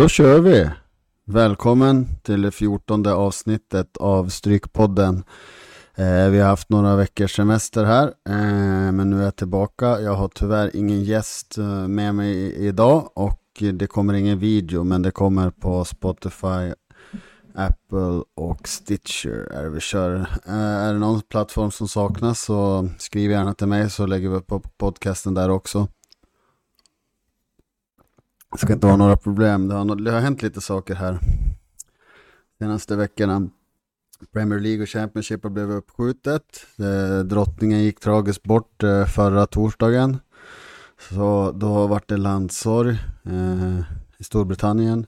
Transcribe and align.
Då 0.00 0.08
kör 0.08 0.40
vi! 0.40 0.70
Välkommen 1.24 2.06
till 2.22 2.42
det 2.42 2.50
fjortonde 2.50 3.12
avsnittet 3.12 3.96
av 3.96 4.28
Strykpodden. 4.28 5.24
Eh, 5.94 6.28
vi 6.28 6.40
har 6.40 6.48
haft 6.48 6.68
några 6.68 6.96
veckors 6.96 7.36
semester 7.36 7.84
här, 7.84 8.06
eh, 8.06 8.92
men 8.92 9.10
nu 9.10 9.20
är 9.20 9.24
jag 9.24 9.36
tillbaka. 9.36 10.00
Jag 10.00 10.14
har 10.14 10.28
tyvärr 10.28 10.76
ingen 10.76 11.04
gäst 11.04 11.58
eh, 11.58 11.88
med 11.88 12.14
mig 12.14 12.54
idag 12.54 13.10
och 13.14 13.42
det 13.72 13.86
kommer 13.86 14.14
ingen 14.14 14.38
video, 14.38 14.84
men 14.84 15.02
det 15.02 15.10
kommer 15.10 15.50
på 15.50 15.84
Spotify, 15.84 16.72
Apple 17.54 18.22
och 18.36 18.68
Stitcher 18.68 19.52
är 19.52 19.62
det 19.62 19.70
vi 19.70 19.80
kör. 19.80 20.14
Eh, 20.46 20.54
är 20.54 20.92
det 20.92 20.98
någon 20.98 21.20
plattform 21.20 21.70
som 21.70 21.88
saknas 21.88 22.40
så 22.40 22.88
skriv 22.98 23.30
gärna 23.30 23.54
till 23.54 23.66
mig 23.66 23.90
så 23.90 24.06
lägger 24.06 24.28
vi 24.28 24.36
upp 24.36 24.78
podcasten 24.78 25.34
där 25.34 25.50
också. 25.50 25.88
Det 28.52 28.58
ska 28.58 28.72
inte 28.72 28.86
vara 28.86 28.96
några 28.96 29.16
problem. 29.16 29.68
Det 29.68 29.74
har, 29.74 29.96
det 29.96 30.10
har 30.10 30.20
hänt 30.20 30.42
lite 30.42 30.60
saker 30.60 30.94
här 30.94 31.18
senaste 32.58 32.96
veckorna. 32.96 33.48
Premier 34.32 34.60
League 34.60 34.82
och 34.82 34.88
Championship 34.88 35.42
har 35.42 35.50
blivit 35.50 35.76
uppskjutet. 35.76 36.66
Eh, 36.78 37.24
drottningen 37.24 37.82
gick 37.82 38.00
tragiskt 38.00 38.42
bort 38.42 38.82
eh, 38.82 39.06
förra 39.06 39.46
torsdagen. 39.46 40.18
Så 41.10 41.52
då 41.52 41.86
vart 41.86 42.08
det 42.08 42.16
landsorg 42.16 42.98
eh, 43.24 43.80
i 44.18 44.24
Storbritannien. 44.24 45.06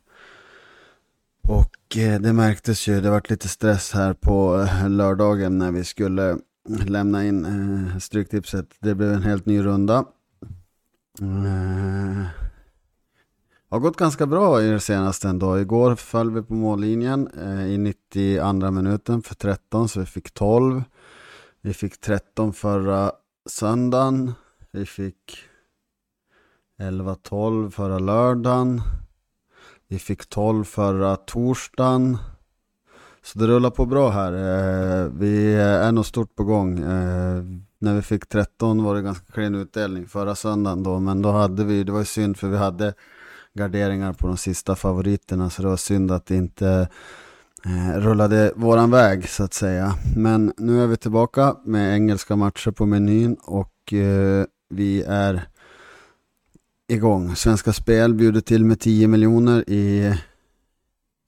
Och 1.49 1.77
det 2.21 2.33
märktes 2.33 2.89
ju, 2.89 3.01
det 3.01 3.11
vart 3.11 3.31
lite 3.31 3.49
stress 3.49 3.93
här 3.93 4.13
på 4.13 4.67
lördagen 4.89 5.59
när 5.59 5.73
vi 5.73 5.85
skulle 5.85 6.39
lämna 6.69 7.25
in 7.25 8.01
Stryktipset. 8.01 8.67
Det 8.81 8.95
blev 8.95 9.13
en 9.13 9.23
helt 9.23 9.47
ny 9.47 9.65
runda. 9.65 10.05
Har 13.73 13.81
gått 13.81 13.97
ganska 13.97 14.27
bra 14.27 14.63
i 14.63 14.71
det 14.71 14.81
senaste 14.81 15.29
ändå. 15.29 15.61
Igår 15.61 15.95
föll 15.95 16.31
vi 16.31 16.43
på 16.43 16.55
mållinjen 16.55 17.29
eh, 17.39 17.67
i 17.67 17.79
92 17.79 18.71
minuten 18.71 19.23
för 19.23 19.35
13 19.35 19.89
så 19.89 20.01
vi 20.01 20.07
fick 20.07 20.35
12. 20.35 20.83
Vi 21.61 21.75
fick 21.75 22.01
13 22.01 22.53
förra 22.53 23.13
söndagen. 23.49 24.33
Vi 24.73 24.87
fick 24.87 25.39
11-12 26.81 27.71
förra 27.71 27.99
lördagen. 27.99 28.81
Vi 29.89 29.99
fick 29.99 30.29
12 30.29 30.65
förra 30.65 31.17
torsdagen. 31.17 32.19
Så 33.23 33.39
det 33.39 33.47
rullar 33.47 33.71
på 33.71 33.87
bra 33.87 34.11
här. 34.11 34.33
Eh, 34.33 35.09
vi 35.19 35.55
är 35.55 35.93
nog 35.93 36.07
stort 36.07 36.35
på 36.35 36.45
gång. 36.45 36.79
Eh, 36.79 37.43
när 37.79 37.95
vi 37.95 38.03
fick 38.03 38.29
13 38.29 38.85
var 38.85 38.95
det 38.95 39.03
ganska 39.03 39.33
klen 39.33 39.55
utdelning 39.55 40.07
förra 40.07 40.35
söndagen 40.35 40.83
då. 40.83 40.99
Men 40.99 41.23
då 41.23 41.31
hade 41.31 41.65
vi, 41.65 41.85
det 41.85 41.93
var 41.93 41.99
ju 41.99 42.05
synd 42.05 42.37
för 42.37 42.49
vi 42.49 42.57
hade 42.57 42.95
garderingar 43.55 44.13
på 44.13 44.27
de 44.27 44.37
sista 44.37 44.77
favoriterna 44.77 45.51
så 45.51 45.63
det 45.63 45.69
var 45.69 45.77
synd 45.77 46.11
att 46.11 46.27
det 46.27 46.37
inte 46.37 46.89
eh, 47.65 47.99
rullade 47.99 48.53
våran 48.57 48.91
väg 48.91 49.29
så 49.29 49.45
att 49.45 49.55
säga. 49.55 49.95
Men 50.17 50.53
nu 50.57 50.83
är 50.83 50.87
vi 50.87 50.97
tillbaka 50.97 51.57
med 51.65 51.95
engelska 51.95 52.37
matcher 52.37 52.71
på 52.71 52.87
menyn 52.87 53.37
och 53.45 53.93
eh, 53.93 54.45
vi 54.69 55.03
är 55.03 55.43
igång. 56.89 57.37
Svenska 57.37 57.73
Spel 57.73 58.15
bjuder 58.15 58.41
till 58.41 58.65
med 58.65 58.81
10 58.81 59.09
miljoner 59.09 59.71
i, 59.71 60.15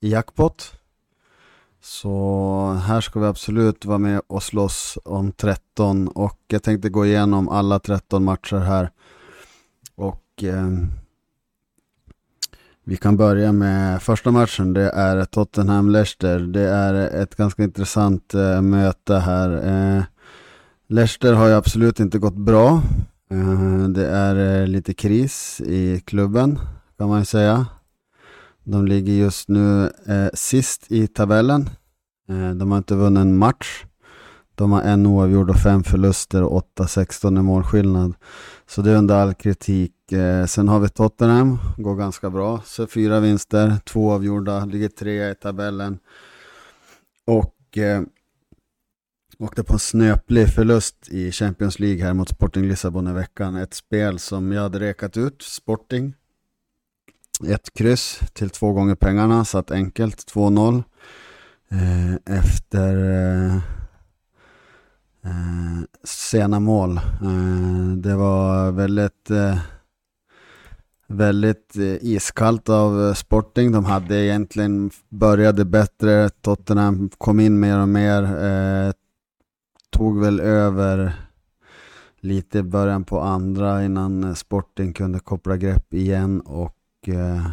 i 0.01 0.09
jackpot. 0.09 0.71
Så 1.81 2.79
här 2.85 3.01
ska 3.01 3.19
vi 3.19 3.25
absolut 3.25 3.85
vara 3.85 3.97
med 3.97 4.21
och 4.27 4.43
slåss 4.43 4.97
om 5.05 5.31
13 5.31 6.07
och 6.07 6.39
jag 6.47 6.63
tänkte 6.63 6.89
gå 6.89 7.05
igenom 7.05 7.49
alla 7.49 7.79
13 7.79 8.23
matcher 8.23 8.57
här. 8.57 8.91
Och 9.95 10.43
eh, 10.43 10.67
vi 12.87 12.97
kan 12.97 13.17
börja 13.17 13.51
med 13.51 14.01
första 14.01 14.31
matchen, 14.31 14.73
det 14.73 14.89
är 14.89 15.25
Tottenham-Leicester. 15.25 16.39
Det 16.39 16.69
är 16.69 16.93
ett 17.21 17.35
ganska 17.35 17.63
intressant 17.63 18.33
eh, 18.33 18.61
möte 18.61 19.15
här. 19.15 19.49
Eh, 19.67 20.03
Leicester 20.87 21.33
har 21.33 21.47
ju 21.47 21.53
absolut 21.53 21.99
inte 21.99 22.19
gått 22.19 22.35
bra. 22.35 22.81
Eh, 23.31 23.87
det 23.87 24.07
är 24.07 24.61
eh, 24.61 24.67
lite 24.67 24.93
kris 24.93 25.61
i 25.65 25.99
klubben, 26.05 26.59
kan 26.97 27.09
man 27.09 27.19
ju 27.19 27.25
säga. 27.25 27.65
De 28.63 28.85
ligger 28.85 29.13
just 29.13 29.49
nu 29.49 29.91
eh, 30.07 30.29
sist 30.33 30.91
i 30.91 31.07
tabellen. 31.07 31.69
Eh, 32.29 32.51
de 32.51 32.71
har 32.71 32.77
inte 32.77 32.95
vunnit 32.95 33.21
en 33.21 33.37
match. 33.37 33.85
De 34.55 34.71
har 34.71 34.81
en 34.81 35.05
oavgjord 35.05 35.49
och 35.49 35.55
fem 35.55 35.83
förluster 35.83 36.43
och 36.43 36.63
8-16 36.77 37.39
i 37.39 37.41
målskillnad. 37.41 38.13
Så 38.67 38.81
det 38.81 38.91
är 38.91 38.95
under 38.95 39.15
all 39.15 39.33
kritik. 39.33 40.11
Eh, 40.11 40.45
sen 40.45 40.67
har 40.67 40.79
vi 40.79 40.89
Tottenham, 40.89 41.57
går 41.77 41.95
ganska 41.95 42.29
bra. 42.29 42.61
Så 42.65 42.87
fyra 42.87 43.19
vinster, 43.19 43.77
två 43.85 44.11
avgjorda, 44.11 44.65
ligger 44.65 44.87
trea 44.89 45.31
i 45.31 45.35
tabellen. 45.35 45.99
Och 47.25 47.77
eh, 47.77 48.01
åkte 49.39 49.63
på 49.63 49.73
en 49.73 49.79
snöplig 49.79 50.49
förlust 50.53 51.09
i 51.09 51.31
Champions 51.31 51.79
League 51.79 52.03
här 52.03 52.13
mot 52.13 52.29
Sporting 52.29 52.67
Lissabon 52.67 53.07
i 53.07 53.13
veckan. 53.13 53.55
Ett 53.55 53.73
spel 53.73 54.19
som 54.19 54.51
jag 54.51 54.61
hade 54.61 54.79
rekat 54.79 55.17
ut, 55.17 55.41
Sporting. 55.41 56.13
Ett 57.47 57.73
kryss 57.73 58.19
till 58.33 58.49
två 58.49 58.71
gånger 58.71 58.95
pengarna, 58.95 59.45
satt 59.45 59.71
enkelt, 59.71 60.33
2-0. 60.33 60.83
Eh, 61.71 62.37
efter 62.39 62.95
eh, 62.95 63.57
Eh, 65.25 65.83
sena 66.03 66.59
mål. 66.59 66.97
Eh, 66.97 67.97
det 67.97 68.15
var 68.15 68.71
väldigt, 68.71 69.31
eh, 69.31 69.57
väldigt 71.07 71.75
eh, 71.77 71.97
iskallt 72.01 72.69
av 72.69 73.13
Sporting. 73.13 73.71
De 73.71 73.85
hade 73.85 74.15
egentligen 74.15 74.91
började 75.09 75.65
bättre. 75.65 76.29
Tottenham 76.29 77.09
kom 77.17 77.39
in 77.39 77.59
mer 77.59 77.79
och 77.79 77.89
mer. 77.89 78.23
Eh, 78.23 78.91
tog 79.89 80.19
väl 80.19 80.39
över 80.39 81.13
lite 82.19 82.59
i 82.59 82.63
början 82.63 83.03
på 83.03 83.19
andra 83.19 83.85
innan 83.85 84.35
Sporting 84.35 84.93
kunde 84.93 85.19
koppla 85.19 85.57
grepp 85.57 85.93
igen 85.93 86.41
och 86.41 86.77
eh, 87.07 87.47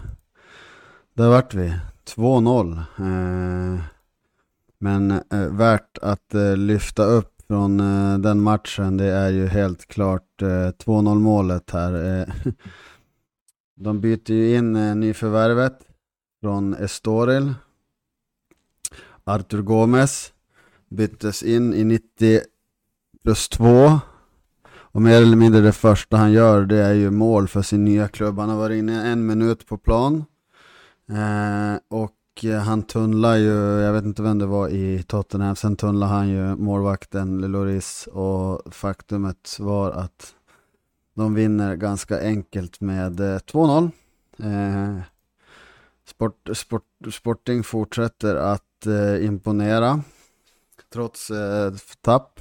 där 1.14 1.28
vart 1.28 1.54
vi. 1.54 1.74
2-0. 2.16 2.80
men 4.78 5.22
värt 5.50 5.98
att 6.02 6.34
lyfta 6.56 7.04
upp 7.04 7.31
från 7.52 7.80
eh, 7.80 8.18
den 8.18 8.40
matchen, 8.40 8.96
det 8.96 9.04
är 9.04 9.30
ju 9.30 9.46
helt 9.46 9.86
klart 9.86 10.42
eh, 10.42 10.46
2-0 10.46 11.14
målet 11.14 11.70
här. 11.70 12.20
Eh, 12.20 12.34
de 13.76 14.00
byter 14.00 14.30
ju 14.30 14.56
in 14.56 14.76
eh, 14.76 14.94
nyförvärvet 14.94 15.78
från 16.40 16.74
Estoril. 16.74 17.54
Artur 19.24 19.62
Gomes 19.62 20.32
byttes 20.88 21.42
in 21.42 21.74
i 21.74 21.84
90 21.84 22.40
plus 23.22 23.48
2. 23.48 24.00
Och 24.74 25.02
mer 25.02 25.22
eller 25.22 25.36
mindre 25.36 25.60
det 25.60 25.72
första 25.72 26.16
han 26.16 26.32
gör 26.32 26.66
det 26.66 26.78
är 26.78 26.94
ju 26.94 27.10
mål 27.10 27.48
för 27.48 27.62
sin 27.62 27.84
nya 27.84 28.08
klubb. 28.08 28.38
Han 28.38 28.48
har 28.48 28.56
varit 28.56 28.78
inne 28.78 29.06
en 29.12 29.26
minut 29.26 29.66
på 29.66 29.78
plan. 29.78 30.24
Eh, 31.08 31.80
och 31.90 32.12
Eh, 32.40 32.58
han 32.58 32.82
tunnlar 32.82 33.36
ju, 33.36 33.80
jag 33.80 33.92
vet 33.92 34.04
inte 34.04 34.22
vem 34.22 34.38
det 34.38 34.46
var 34.46 34.68
i 34.68 35.02
Tottenham, 35.02 35.56
sen 35.56 35.76
tunnlar 35.76 36.06
han 36.06 36.28
ju 36.28 36.56
målvakten 36.56 37.38
Loris 37.38 38.06
och 38.12 38.74
faktumet 38.74 39.56
var 39.58 39.90
att 39.90 40.34
de 41.14 41.34
vinner 41.34 41.76
ganska 41.76 42.20
enkelt 42.20 42.80
med 42.80 43.20
eh, 43.20 43.38
2-0. 43.38 43.90
Eh, 44.38 45.02
sport, 46.06 46.48
sport, 46.54 46.84
Sporting 47.12 47.62
fortsätter 47.62 48.36
att 48.36 48.86
eh, 48.86 49.24
imponera 49.24 50.02
trots 50.92 51.30
eh, 51.30 51.72
tapp. 52.00 52.40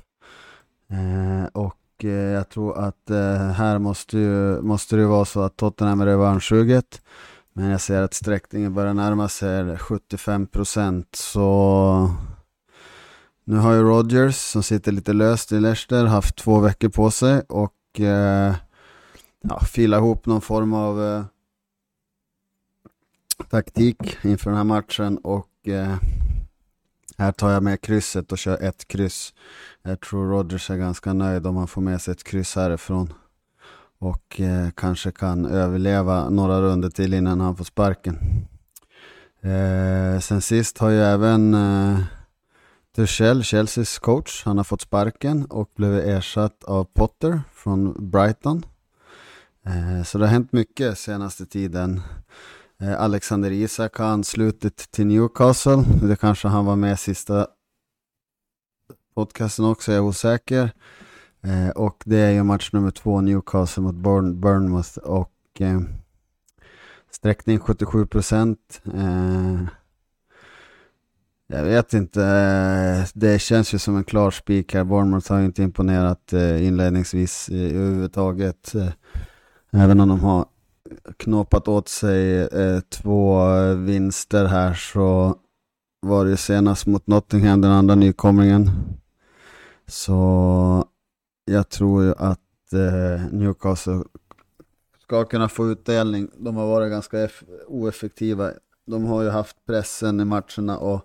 Eh, 0.90 1.46
och 1.54 2.04
eh, 2.04 2.10
jag 2.10 2.50
tror 2.50 2.78
att 2.78 3.10
här 3.56 3.80
måste, 3.80 4.18
ju, 4.18 4.62
måste 4.62 4.96
det 4.96 5.06
vara 5.06 5.26
så 5.26 5.42
att 5.42 5.58
Tottenham 5.58 6.02
är 6.02 6.06
revanschsuget. 6.06 7.02
Men 7.54 7.70
jag 7.70 7.82
ser 7.82 8.02
att 8.02 8.14
sträckningen 8.14 8.74
börjar 8.74 8.94
närma 8.94 9.30
sig 9.30 9.64
75% 9.64 11.06
så 11.14 12.16
nu 13.44 13.58
har 13.58 13.74
ju 13.74 13.82
Rogers 13.82 14.36
som 14.36 14.64
sitter 14.64 14.92
lite 14.92 15.14
löst 15.14 15.52
i 15.52 15.60
Leicester 15.60 16.06
haft 16.06 16.36
två 16.36 16.60
veckor 16.60 16.90
på 16.90 17.12
sig 17.12 17.42
och 17.42 18.00
eh, 18.00 18.56
ja, 19.42 19.60
fila 19.60 19.98
ihop 19.98 20.26
någon 20.26 20.42
form 20.42 20.74
av 20.74 21.04
eh, 21.04 21.24
taktik 23.50 24.18
inför 24.26 24.50
den 24.50 24.58
här 24.58 24.64
matchen 24.64 25.18
och 25.18 25.68
eh, 25.68 25.96
här 27.18 27.32
tar 27.32 27.50
jag 27.50 27.64
med 27.64 27.82
krysset 27.82 28.32
och 28.32 28.38
kör 28.38 28.64
ett 28.64 28.88
kryss. 28.88 29.34
Jag 29.82 30.00
tror 30.00 30.30
Rogers 30.30 30.70
är 30.70 30.78
ganska 30.78 31.14
nöjd 31.14 31.48
om 31.48 31.58
han 31.58 31.68
får 31.68 31.82
med 31.82 32.02
sig 32.02 32.12
ett 32.12 32.24
kryss 32.24 32.56
härifrån 32.56 33.14
och 34.02 34.42
eh, 34.42 34.70
kanske 34.76 35.12
kan 35.12 35.46
överleva 35.46 36.30
några 36.30 36.62
runder 36.62 36.90
till 36.90 37.14
innan 37.14 37.42
han 37.42 37.56
får 37.56 37.64
sparken. 37.64 38.18
Eh, 39.42 40.20
sen 40.20 40.42
sist 40.42 40.78
har 40.78 40.90
ju 40.90 41.02
även 41.02 41.54
eh, 41.54 42.00
Tuchel, 42.96 43.44
Chelseas 43.44 44.00
coach, 44.00 44.46
han 44.46 44.58
har 44.58 44.64
fått 44.64 44.82
sparken 44.82 45.46
och 45.46 45.72
blivit 45.76 46.04
ersatt 46.04 46.64
av 46.64 46.84
Potter 46.84 47.42
från 47.54 48.10
Brighton. 48.12 48.66
Eh, 49.66 50.04
så 50.04 50.18
det 50.18 50.26
har 50.26 50.32
hänt 50.32 50.52
mycket 50.52 50.98
senaste 50.98 51.46
tiden. 51.46 52.02
Eh, 52.80 53.02
Alexander 53.02 53.52
Isak 53.52 53.98
har 53.98 54.06
anslutit 54.06 54.92
till 54.92 55.08
Newcastle. 55.08 55.84
Det 56.02 56.16
kanske 56.16 56.48
han 56.48 56.66
var 56.66 56.76
med 56.76 57.00
sista 57.00 57.48
podcasten 59.16 59.66
också, 59.66 59.92
jag 59.92 59.98
är 59.98 60.08
osäker. 60.08 60.72
Eh, 61.44 61.70
och 61.70 62.04
det 62.06 62.18
är 62.18 62.32
ju 62.32 62.44
match 62.44 62.70
nummer 62.74 62.92
två, 62.92 63.22
Newcastle 63.22 63.84
mot 63.84 63.96
Burn 63.96 64.40
Bournemouth. 64.40 64.98
Och 64.98 65.32
eh, 65.60 65.80
sträckning 67.12 67.60
77 67.60 68.06
procent. 68.06 68.82
Eh, 68.94 69.62
jag 71.48 71.64
vet 71.64 71.94
inte, 71.94 72.24
eh, 72.24 73.08
det 73.14 73.42
känns 73.42 73.74
ju 73.74 73.80
som 73.80 73.98
en 73.98 74.04
klar 74.04 74.32
spik 74.32 74.74
här. 74.74 74.84
Bournemouth 74.84 75.32
har 75.32 75.40
ju 75.40 75.46
inte 75.46 75.64
imponerat 75.64 76.34
eh, 76.34 76.68
inledningsvis 76.68 77.50
eh, 77.50 77.78
överhuvudtaget. 77.78 78.76
Eh, 78.76 78.90
även 79.72 80.00
om 80.00 80.10
de 80.10 80.20
har 80.20 80.46
knåpat 81.18 81.68
åt 81.68 81.88
sig 81.88 82.50
två 82.90 83.44
vinster 83.74 84.46
här 84.46 84.74
så 84.74 85.36
var 86.02 86.26
det 86.26 86.38
senast 86.38 86.86
mot 86.86 87.08
Nottingham, 87.08 87.62
den 87.62 87.72
andra 87.72 87.96
nykomlingen. 87.96 88.72
Så 89.88 90.86
jag 91.46 91.70
tror 91.70 92.04
ju 92.04 92.14
att 92.18 92.74
eh, 92.74 93.26
Newcastle 93.32 94.04
ska 95.04 95.26
kunna 95.26 95.50
få 95.50 95.72
utdelning. 95.72 96.30
De 96.38 96.56
har 96.56 96.68
varit 96.68 96.92
ganska 96.92 97.30
oeffektiva. 97.68 98.52
De 98.86 99.06
har 99.06 99.24
ju 99.24 99.30
haft 99.30 99.66
pressen 99.66 100.20
i 100.20 100.26
matcherna 100.26 100.78
och 100.78 101.02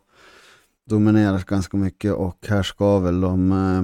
dominerat 0.84 1.44
ganska 1.44 1.76
mycket 1.76 2.12
och 2.12 2.46
här 2.48 2.62
ska 2.62 2.98
väl 2.98 3.20
de 3.20 3.52
eh, 3.52 3.82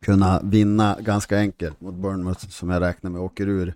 kunna 0.00 0.40
vinna 0.42 0.96
ganska 1.00 1.38
enkelt 1.38 1.80
mot 1.80 1.94
Bournemouth 1.94 2.48
som 2.48 2.70
jag 2.70 2.80
räknar 2.80 3.10
med 3.10 3.20
åker 3.20 3.48
ur. 3.48 3.74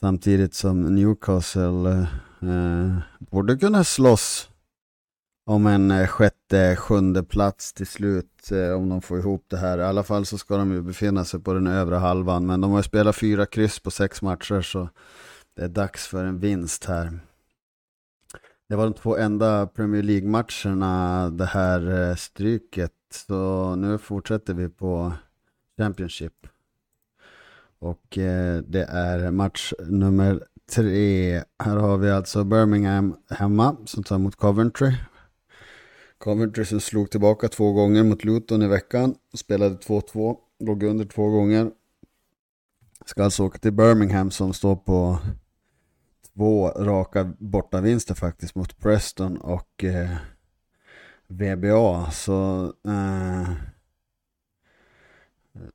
Samtidigt 0.00 0.54
som 0.54 0.94
Newcastle 0.94 1.90
eh, 1.90 2.48
eh 2.50 2.96
borde 3.18 3.56
kunna 3.56 3.84
slåss 3.84 4.49
om 5.50 5.66
en 5.66 5.90
eh, 5.90 6.06
sjätte, 6.06 6.76
sjunde 6.76 7.22
plats 7.22 7.72
till 7.72 7.86
slut 7.86 8.52
eh, 8.52 8.72
om 8.72 8.88
de 8.88 9.02
får 9.02 9.18
ihop 9.18 9.44
det 9.48 9.56
här. 9.56 9.78
I 9.78 9.82
alla 9.82 10.02
fall 10.02 10.26
så 10.26 10.38
ska 10.38 10.56
de 10.56 10.72
ju 10.72 10.82
befinna 10.82 11.24
sig 11.24 11.40
på 11.40 11.52
den 11.52 11.66
övre 11.66 11.96
halvan. 11.96 12.46
Men 12.46 12.60
de 12.60 12.70
har 12.70 12.78
ju 12.78 12.82
spelat 12.82 13.16
fyra 13.16 13.46
kryss 13.46 13.78
på 13.78 13.90
sex 13.90 14.22
matcher 14.22 14.60
så 14.60 14.88
det 15.56 15.62
är 15.62 15.68
dags 15.68 16.06
för 16.06 16.24
en 16.24 16.38
vinst 16.38 16.84
här. 16.84 17.18
Det 18.68 18.76
var 18.76 18.84
de 18.84 18.94
två 18.94 19.16
enda 19.16 19.66
Premier 19.66 20.02
League-matcherna 20.02 21.30
det 21.30 21.46
här 21.46 22.08
eh, 22.10 22.14
stryket. 22.14 22.92
Så 23.12 23.74
nu 23.76 23.98
fortsätter 23.98 24.54
vi 24.54 24.68
på 24.68 25.12
Championship. 25.76 26.46
Och 27.78 28.06
det 28.64 28.86
är 28.88 29.30
match 29.30 29.72
nummer 29.86 30.44
tre. 30.72 31.42
Här 31.58 31.76
har 31.76 31.96
vi 31.96 32.10
alltså 32.10 32.44
Birmingham 32.44 33.16
hemma 33.30 33.76
som 33.84 34.02
tar 34.02 34.16
emot 34.16 34.36
Coventry. 34.36 34.92
Coventry 36.20 36.64
som 36.64 36.80
slog 36.80 37.10
tillbaka 37.10 37.48
två 37.48 37.72
gånger 37.72 38.04
mot 38.04 38.24
Luton 38.24 38.62
i 38.62 38.66
veckan. 38.66 39.14
Spelade 39.34 39.74
2-2, 39.74 40.36
låg 40.58 40.82
under 40.82 41.04
två 41.04 41.30
gånger. 41.30 41.70
Ska 43.04 43.24
alltså 43.24 43.44
åka 43.44 43.58
till 43.58 43.72
Birmingham 43.72 44.30
som 44.30 44.52
står 44.52 44.76
på 44.76 45.18
två 46.34 46.68
raka 46.68 47.32
bortavinster 47.38 48.14
faktiskt 48.14 48.54
mot 48.54 48.78
Preston 48.78 49.36
och 49.36 49.84
eh, 49.84 50.16
VBA. 51.28 52.10
Så 52.10 52.64
eh, 52.64 53.52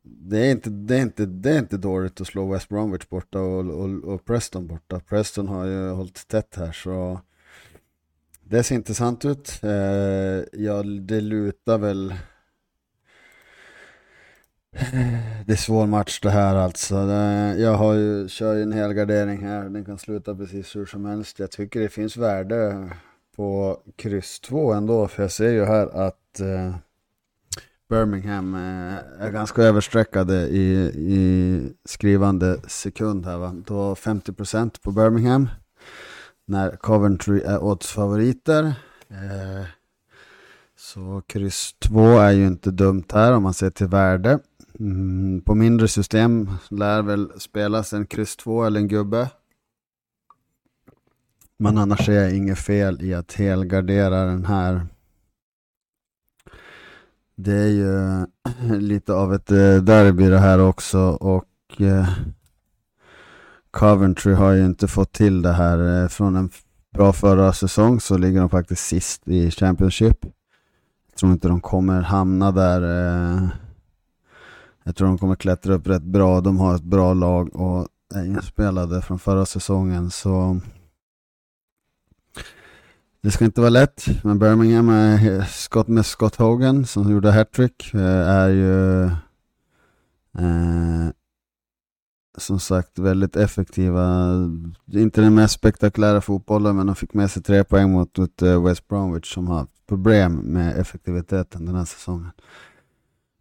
det, 0.02 0.38
är 0.38 0.52
inte, 0.52 0.70
det, 0.70 0.98
är 0.98 1.02
inte, 1.02 1.26
det 1.26 1.52
är 1.52 1.60
inte 1.60 1.78
dåligt 1.78 2.22
att 2.22 2.28
slå 2.28 2.54
West 2.54 2.70
Bromwich 2.70 3.10
borta 3.10 3.40
och, 3.40 3.66
och, 3.66 4.04
och 4.04 4.26
Preston 4.26 4.68
borta. 4.68 5.00
Preston 5.00 5.48
har 5.48 5.66
ju 5.66 5.90
hållit 5.90 6.28
tätt 6.28 6.56
här 6.56 6.72
så 6.72 7.20
det 8.50 8.64
ser 8.64 8.76
intressant 8.76 9.26
ut. 9.26 9.60
Eh, 9.64 10.62
ja, 10.62 10.84
det 10.84 11.22
lutar 11.22 11.78
väl... 11.78 12.12
Eh, 14.76 15.46
det 15.46 15.54
är 15.54 15.56
svår 15.56 15.88
match 15.88 16.20
det 16.22 16.30
här 16.30 16.56
alltså. 16.56 16.96
Jag 17.58 17.74
har 17.74 17.94
ju, 17.94 18.28
kör 18.28 18.56
ju 18.56 18.62
en 18.62 18.74
hel 18.74 18.94
gardering 18.94 19.46
här. 19.46 19.70
Den 19.70 19.86
kan 19.86 19.98
sluta 19.98 20.36
precis 20.36 20.76
hur 20.76 20.86
som 20.86 21.06
helst. 21.06 21.40
Jag 21.40 21.52
tycker 21.52 21.80
det 21.80 21.90
finns 21.90 22.18
värde 22.18 22.90
på 23.36 23.80
kryss 23.96 24.40
2 24.40 24.74
ändå. 24.74 25.08
För 25.08 25.24
jag 25.24 25.32
ser 25.32 25.52
ju 25.52 25.66
här 25.66 25.88
att 25.88 26.40
eh, 26.40 26.76
Birmingham 27.90 28.56
eh, 28.56 29.26
är 29.26 29.32
ganska 29.32 29.62
översträckade 29.62 30.48
i, 30.48 30.92
i 30.96 31.74
skrivande 31.86 32.60
sekund 32.68 33.26
här 33.26 33.38
va. 33.38 33.56
Då 33.68 33.94
50% 33.94 34.82
på 34.82 34.92
Birmingham 34.92 35.50
när 36.46 36.76
Coventry 36.76 37.42
är 37.42 37.64
oddsfavoriter. 37.64 38.64
Eh, 39.10 39.66
så 40.78 41.22
kryss 41.28 41.76
2 41.80 42.18
är 42.18 42.32
ju 42.32 42.48
inte 42.48 42.72
dumt 42.72 43.06
här 43.14 43.34
om 43.34 43.44
man 43.44 43.54
ser 43.54 43.70
till 43.70 43.88
värde. 43.88 44.40
Mm, 44.80 45.42
på 45.42 45.56
mindre 45.56 45.88
system 45.88 46.50
lär 46.70 47.02
väl 47.02 47.32
spelas 47.38 47.94
en 47.94 48.06
kryss 48.06 48.36
2 48.36 48.64
eller 48.64 48.80
en 48.80 48.88
gubbe. 48.88 49.30
Men 51.58 51.78
annars 51.78 52.10
är 52.10 52.14
det 52.14 52.36
inget 52.36 52.60
fel 52.60 53.02
i 53.02 53.14
att 53.14 53.34
helgardera 53.34 54.26
den 54.26 54.46
här. 54.46 54.88
Det 57.36 57.54
är 57.54 57.68
ju 57.68 58.26
lite 58.80 59.14
av 59.14 59.34
ett 59.34 59.52
eh, 59.52 59.76
derby 59.76 60.30
det 60.30 60.40
här 60.40 60.60
också 60.60 61.00
och 61.10 61.82
eh, 61.82 62.10
Coventry 63.76 64.34
har 64.34 64.52
ju 64.52 64.66
inte 64.66 64.88
fått 64.88 65.12
till 65.12 65.42
det 65.42 65.54
här. 65.54 66.04
Eh, 66.04 66.08
från 66.08 66.36
en 66.36 66.50
bra 66.94 67.14
förra 67.14 67.54
säsong 67.54 68.00
så 68.00 68.18
ligger 68.18 68.40
de 68.40 68.50
faktiskt 68.50 68.86
sist 68.86 69.28
i 69.28 69.52
Championship. 69.52 70.18
Jag 71.10 71.18
tror 71.20 71.32
inte 71.32 71.48
de 71.48 71.62
kommer 71.62 72.02
hamna 72.02 72.52
där. 72.52 72.82
Eh. 72.82 73.48
Jag 74.84 74.96
tror 74.96 75.08
de 75.08 75.18
kommer 75.18 75.36
klättra 75.36 75.74
upp 75.74 75.88
rätt 75.88 76.04
bra. 76.04 76.42
De 76.42 76.60
har 76.60 76.76
ett 76.76 76.84
bra 76.84 77.14
lag 77.14 77.56
och 77.56 77.88
är 78.16 78.26
inspelade 78.26 79.02
från 79.02 79.20
förra 79.20 79.46
säsongen. 79.46 80.12
Så 80.12 80.60
det 83.22 83.32
ska 83.32 83.46
inte 83.46 83.62
vara 83.62 83.70
lätt, 83.70 84.06
men 84.24 84.40
Birmingham 84.40 84.90
är 84.90 85.42
Scott 85.42 85.88
med 85.88 86.06
Scott 86.06 86.36
Hogan 86.36 86.86
som 86.86 87.12
gjorde 87.12 87.32
hattrick 87.32 87.94
eh, 87.94 88.30
är 88.30 88.50
ju 88.50 89.04
eh, 90.38 91.10
som 92.38 92.60
sagt 92.60 93.00
väldigt 93.00 93.36
effektiva. 93.36 94.34
Inte 94.92 95.22
den 95.22 95.36
mest 95.36 95.54
spektakulära 95.54 96.22
fotbollen 96.22 96.76
men 96.76 96.86
de 96.86 96.96
fick 96.96 97.14
med 97.14 97.32
sig 97.32 97.44
tre 97.44 97.64
poäng 97.64 97.92
mot, 97.92 98.18
mot 98.18 98.42
eh, 98.42 98.64
West 98.64 98.88
Bromwich 98.88 99.34
som 99.34 99.48
har 99.48 99.68
problem 99.88 100.36
med 100.36 100.80
effektiviteten 100.80 101.66
den 101.66 101.76
här 101.76 101.86
säsongen. 101.86 102.32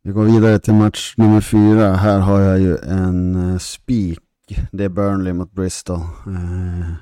Vi 0.03 0.13
går 0.13 0.25
vidare 0.25 0.59
till 0.59 0.75
match 0.75 1.15
nummer 1.17 1.41
fyra. 1.41 1.95
Här 1.95 2.19
har 2.19 2.41
jag 2.41 2.61
ju 2.61 2.77
en 2.77 3.53
eh, 3.53 3.59
spik. 3.59 4.19
Det 4.73 4.85
är 4.85 4.89
Burnley 4.89 5.33
mot 5.33 5.53
Bristol. 5.53 6.01
Eh, 6.27 6.93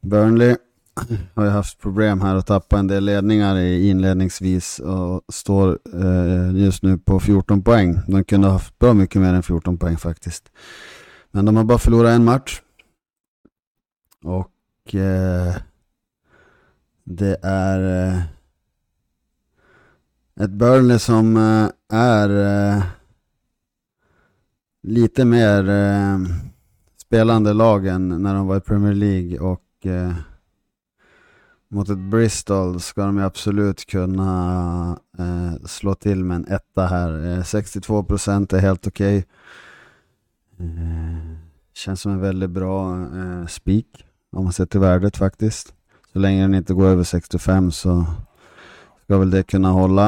Burnley 0.00 0.56
har 1.34 1.44
ju 1.44 1.50
haft 1.50 1.80
problem 1.80 2.20
här 2.20 2.36
och 2.36 2.46
tappat 2.46 2.78
en 2.78 2.86
del 2.86 3.04
ledningar 3.04 3.56
inledningsvis 3.58 4.78
och 4.78 5.22
står 5.32 5.78
just 6.54 6.82
nu 6.82 6.98
på 6.98 7.20
14 7.20 7.62
poäng. 7.62 7.98
De 8.08 8.24
kunde 8.24 8.46
ha 8.46 8.52
haft 8.52 8.78
bra 8.78 8.94
mycket 8.94 9.22
mer 9.22 9.34
än 9.34 9.42
14 9.42 9.78
poäng 9.78 9.96
faktiskt. 9.96 10.50
Men 11.36 11.44
de 11.44 11.56
har 11.56 11.64
bara 11.64 11.78
förlorat 11.78 12.10
en 12.10 12.24
match. 12.24 12.62
Och 14.24 14.94
eh, 14.94 15.56
det 17.04 17.36
är 17.42 18.08
eh, 18.08 18.22
ett 20.40 20.50
Burnley 20.50 20.98
som 20.98 21.36
eh, 21.36 21.68
är 21.98 22.30
eh, 22.30 22.82
lite 24.82 25.24
mer 25.24 25.68
eh, 25.70 26.18
spelande 26.96 27.52
lag 27.52 27.86
än 27.86 28.22
när 28.22 28.34
de 28.34 28.46
var 28.46 28.56
i 28.56 28.60
Premier 28.60 28.94
League 28.94 29.38
och 29.38 29.86
eh, 29.86 30.14
mot 31.68 31.88
ett 31.88 31.98
Bristol 31.98 32.80
ska 32.80 33.06
de 33.06 33.16
ju 33.16 33.24
absolut 33.24 33.86
kunna 33.86 34.98
eh, 35.18 35.66
slå 35.66 35.94
till 35.94 36.24
med 36.24 36.36
en 36.36 36.46
etta 36.48 36.86
här. 36.86 37.10
Eh, 37.10 37.42
62% 37.42 38.54
är 38.54 38.58
helt 38.58 38.86
okej. 38.86 39.18
Okay. 39.18 39.30
Eh, 40.58 41.36
känns 41.74 42.00
som 42.00 42.12
en 42.12 42.20
väldigt 42.20 42.50
bra 42.50 43.02
eh, 43.02 43.46
spik 43.46 44.04
om 44.32 44.44
man 44.44 44.52
ser 44.52 44.66
till 44.66 44.80
värdet 44.80 45.16
faktiskt. 45.16 45.74
Så 46.12 46.18
länge 46.18 46.42
den 46.42 46.54
inte 46.54 46.74
går 46.74 46.86
över 46.86 47.04
65 47.04 47.72
så 47.72 48.06
ska 49.04 49.18
väl 49.18 49.30
det 49.30 49.42
kunna 49.42 49.70
hålla. 49.70 50.06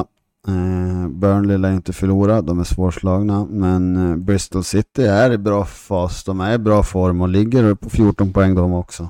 Eh, 0.49 1.09
Burnley 1.09 1.59
lär 1.59 1.73
inte 1.73 1.93
förlora, 1.93 2.43
de 2.43 2.59
är 2.61 2.65
svårslagna. 2.65 3.45
Men 3.45 4.11
eh, 4.11 4.17
Bristol 4.17 4.65
City 4.65 5.03
är 5.03 5.33
i 5.33 5.39
bra 5.39 5.65
fas, 5.65 6.25
de 6.25 6.41
är 6.41 6.55
i 6.55 6.59
bra 6.59 6.83
form 6.83 7.21
och 7.21 7.29
ligger 7.29 7.75
på 7.75 7.91
14 7.91 8.33
poäng 8.33 8.55
de 8.55 8.73
också. 8.73 9.09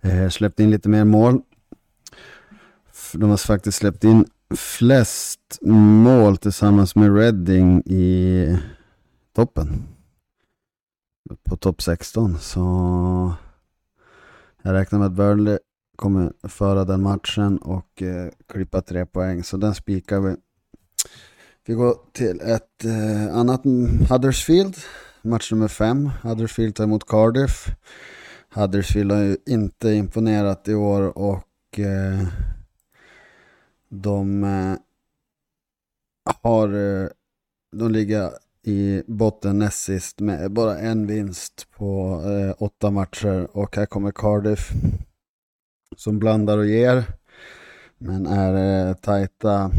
Eh, 0.00 0.28
släppt 0.28 0.60
in 0.60 0.70
lite 0.70 0.88
mer 0.88 1.04
mål. 1.04 1.40
De 3.12 3.30
har 3.30 3.36
faktiskt 3.36 3.78
släppt 3.78 4.04
in 4.04 4.24
flest 4.56 5.58
mål 5.62 6.36
tillsammans 6.36 6.94
med 6.94 7.16
Reading 7.16 7.82
i 7.86 8.58
toppen 9.36 9.95
på 11.44 11.56
topp 11.56 11.82
16. 11.82 12.38
Så 12.38 12.60
Jag 14.62 14.72
räknar 14.72 14.98
med 14.98 15.06
att 15.06 15.12
Burnley 15.12 15.58
kommer 15.96 16.32
föra 16.48 16.84
den 16.84 17.02
matchen 17.02 17.58
och 17.58 18.02
eh, 18.02 18.30
klippa 18.46 18.80
tre 18.80 19.06
poäng, 19.06 19.44
så 19.44 19.56
den 19.56 19.74
spikar 19.74 20.20
vi. 20.20 20.36
Vi 21.66 21.74
går 21.74 21.94
till 22.12 22.40
ett 22.40 22.84
eh, 22.84 23.36
annat 23.36 23.62
Huddersfield, 24.10 24.76
match 25.22 25.52
nummer 25.52 25.68
fem. 25.68 26.10
Huddersfield 26.22 26.74
tar 26.74 26.84
emot 26.84 27.06
Cardiff. 27.06 27.66
Huddersfield 28.54 29.12
har 29.12 29.22
ju 29.22 29.36
inte 29.46 29.90
imponerat 29.90 30.68
i 30.68 30.74
år 30.74 31.18
och 31.18 31.78
eh, 31.78 32.26
de 33.88 34.44
eh, 34.44 34.76
har, 36.42 36.68
eh, 36.68 37.08
de 37.72 37.90
ligger 37.92 38.30
i 38.66 39.02
botten 39.06 39.58
näst 39.58 39.84
sist 39.84 40.20
med 40.20 40.50
bara 40.50 40.78
en 40.78 41.06
vinst 41.06 41.66
på 41.76 42.22
eh, 42.26 42.62
åtta 42.62 42.90
matcher 42.90 43.48
och 43.56 43.76
här 43.76 43.86
kommer 43.86 44.12
Cardiff 44.12 44.70
som 45.96 46.18
blandar 46.18 46.58
och 46.58 46.66
ger 46.66 47.04
men 47.98 48.26
är 48.26 48.88
eh, 48.88 48.94
tajta. 48.94 49.70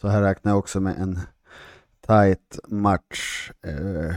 Så 0.00 0.08
här 0.08 0.22
räknar 0.22 0.52
jag 0.52 0.58
också 0.58 0.80
med 0.80 0.98
en 0.98 1.20
tajt 2.00 2.58
match. 2.68 3.50
Eh, 3.62 4.14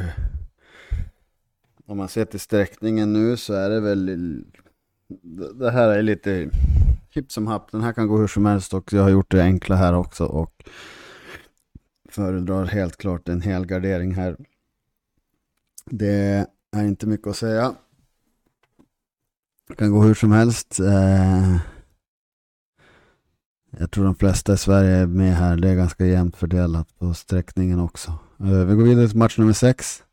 om 1.86 1.98
man 1.98 2.08
ser 2.08 2.26
till 2.26 2.40
sträckningen 2.40 3.14
nu 3.14 3.38
så 3.38 3.54
är 3.54 3.70
det 3.70 3.80
väl 3.80 4.44
det 5.54 5.72
här 5.72 5.90
är 5.90 6.02
lite 6.02 6.50
hipp 7.10 7.32
som 7.32 7.48
happ. 7.48 7.72
Den 7.72 7.84
här 7.84 7.94
kan 7.94 8.08
gå 8.08 8.18
hur 8.18 8.28
som 8.28 8.46
helst 8.46 8.74
och 8.74 8.94
jag 8.94 9.04
har 9.04 9.10
gjort 9.10 9.32
det 9.32 9.44
enkla 9.44 9.76
här 9.76 9.94
också 9.94 10.26
och 10.26 10.64
föredrar 12.12 12.66
helt 12.66 12.98
klart 12.98 13.30
en 13.30 13.42
hel 13.42 13.66
gardering 13.66 14.16
här. 14.16 14.38
Det 15.86 16.48
är 16.72 16.84
inte 16.84 17.08
mycket 17.08 17.28
att 17.28 17.38
säga. 17.38 17.74
Det 19.68 19.76
kan 19.76 19.92
gå 19.92 20.02
hur 20.02 20.14
som 20.14 20.32
helst. 20.32 20.80
Eh, 20.80 21.58
jag 23.78 23.92
tror 23.92 24.06
de 24.06 24.16
flesta 24.16 24.54
i 24.54 24.58
Sverige 24.58 24.96
är 24.96 25.06
med 25.06 25.36
här. 25.36 25.56
Det 25.56 25.70
är 25.70 25.76
ganska 25.76 26.06
jämnt 26.06 26.36
fördelat 26.36 27.00
på 27.00 27.14
sträckningen 27.14 27.80
också. 27.80 28.20
Eh, 28.40 28.66
vi 28.66 28.76
går 28.76 28.84
vidare 28.84 29.08
till 29.08 29.18
match 29.18 29.38
nummer 29.38 29.54
sex. 29.54 30.04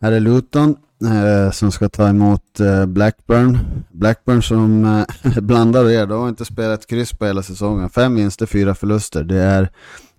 Här 0.00 0.12
är 0.12 0.20
Luton 0.20 0.76
eh, 1.04 1.50
som 1.50 1.72
ska 1.72 1.88
ta 1.88 2.08
emot 2.08 2.60
Blackburn. 2.86 3.58
Blackburn 3.90 4.42
som 4.42 5.04
blandar 5.42 5.90
er, 5.90 6.06
de 6.06 6.20
har 6.20 6.28
inte 6.28 6.44
spelat 6.44 6.86
kryss 6.86 7.12
på 7.12 7.26
hela 7.26 7.42
säsongen. 7.42 7.90
Fem 7.90 8.14
vinster, 8.14 8.46
fyra 8.46 8.74
förluster. 8.74 9.24
Det 9.24 9.38
är 9.38 9.70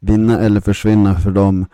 vinna 0.03 0.39
eller 0.39 0.62
försvinna 0.62 1.15
för 1.15 1.31
dem. 1.31 1.65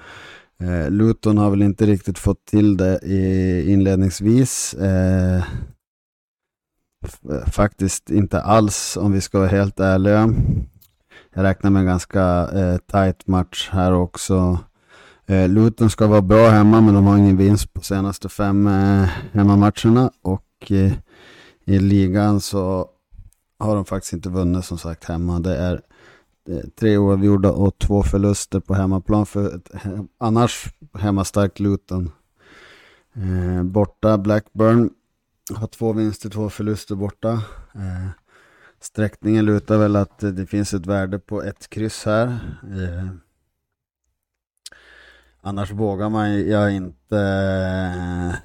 Eh, 0.61 0.91
Luton 0.91 1.37
har 1.37 1.49
väl 1.49 1.61
inte 1.61 1.85
riktigt 1.85 2.19
fått 2.19 2.45
till 2.45 2.77
det 2.77 2.99
i, 3.03 3.71
inledningsvis. 3.71 4.73
Eh, 4.73 5.43
faktiskt 7.51 8.09
inte 8.09 8.41
alls 8.41 8.97
om 8.97 9.11
vi 9.11 9.21
ska 9.21 9.37
vara 9.39 9.49
helt 9.49 9.79
ärliga. 9.79 10.33
Jag 11.33 11.43
räknar 11.43 11.71
med 11.71 11.79
en 11.79 11.85
ganska 11.85 12.49
eh, 12.53 12.77
tight 12.77 13.27
match 13.27 13.69
här 13.71 13.93
också. 13.93 14.59
Eh, 15.25 15.49
Luton 15.49 15.89
ska 15.89 16.07
vara 16.07 16.21
bra 16.21 16.49
hemma 16.49 16.81
men 16.81 16.93
de 16.93 17.05
har 17.05 17.17
ingen 17.17 17.37
vinst 17.37 17.73
på 17.73 17.81
senaste 17.81 18.29
fem 18.29 18.67
eh, 18.67 19.09
hemmamatcherna 19.31 20.11
och 20.21 20.71
eh, 20.71 20.93
i 21.65 21.79
ligan 21.79 22.41
så 22.41 22.89
har 23.59 23.75
de 23.75 23.85
faktiskt 23.85 24.13
inte 24.13 24.29
vunnit 24.29 24.65
som 24.65 24.77
sagt 24.77 25.05
hemma. 25.05 25.39
Det 25.39 25.57
är 25.57 25.81
Eh, 26.49 26.69
tre 26.75 26.97
oavgjorda 26.97 27.51
och 27.51 27.77
två 27.77 28.03
förluster 28.03 28.59
på 28.59 28.73
hemmaplan 28.73 29.25
för 29.25 29.55
ett 29.55 29.71
annars 30.17 30.73
hemmastarkt 30.93 31.59
Luton. 31.59 32.11
Eh, 33.13 33.63
borta 33.63 34.17
Blackburn 34.17 34.89
har 35.55 35.67
två 35.67 35.93
vinster, 35.93 36.29
två 36.29 36.49
förluster 36.49 36.95
borta. 36.95 37.31
Eh, 37.73 38.09
sträckningen 38.79 39.45
lutar 39.45 39.77
väl 39.77 39.95
att 39.95 40.19
det 40.19 40.45
finns 40.45 40.73
ett 40.73 40.85
värde 40.85 41.19
på 41.19 41.43
ett 41.43 41.69
kryss 41.69 42.05
här. 42.05 42.27
Eh, 42.63 43.09
Annars 45.41 45.71
vågar 45.71 46.09
man 46.09 46.49
jag 46.49 46.71
inte... 46.71 47.17
Eh, 47.17 48.35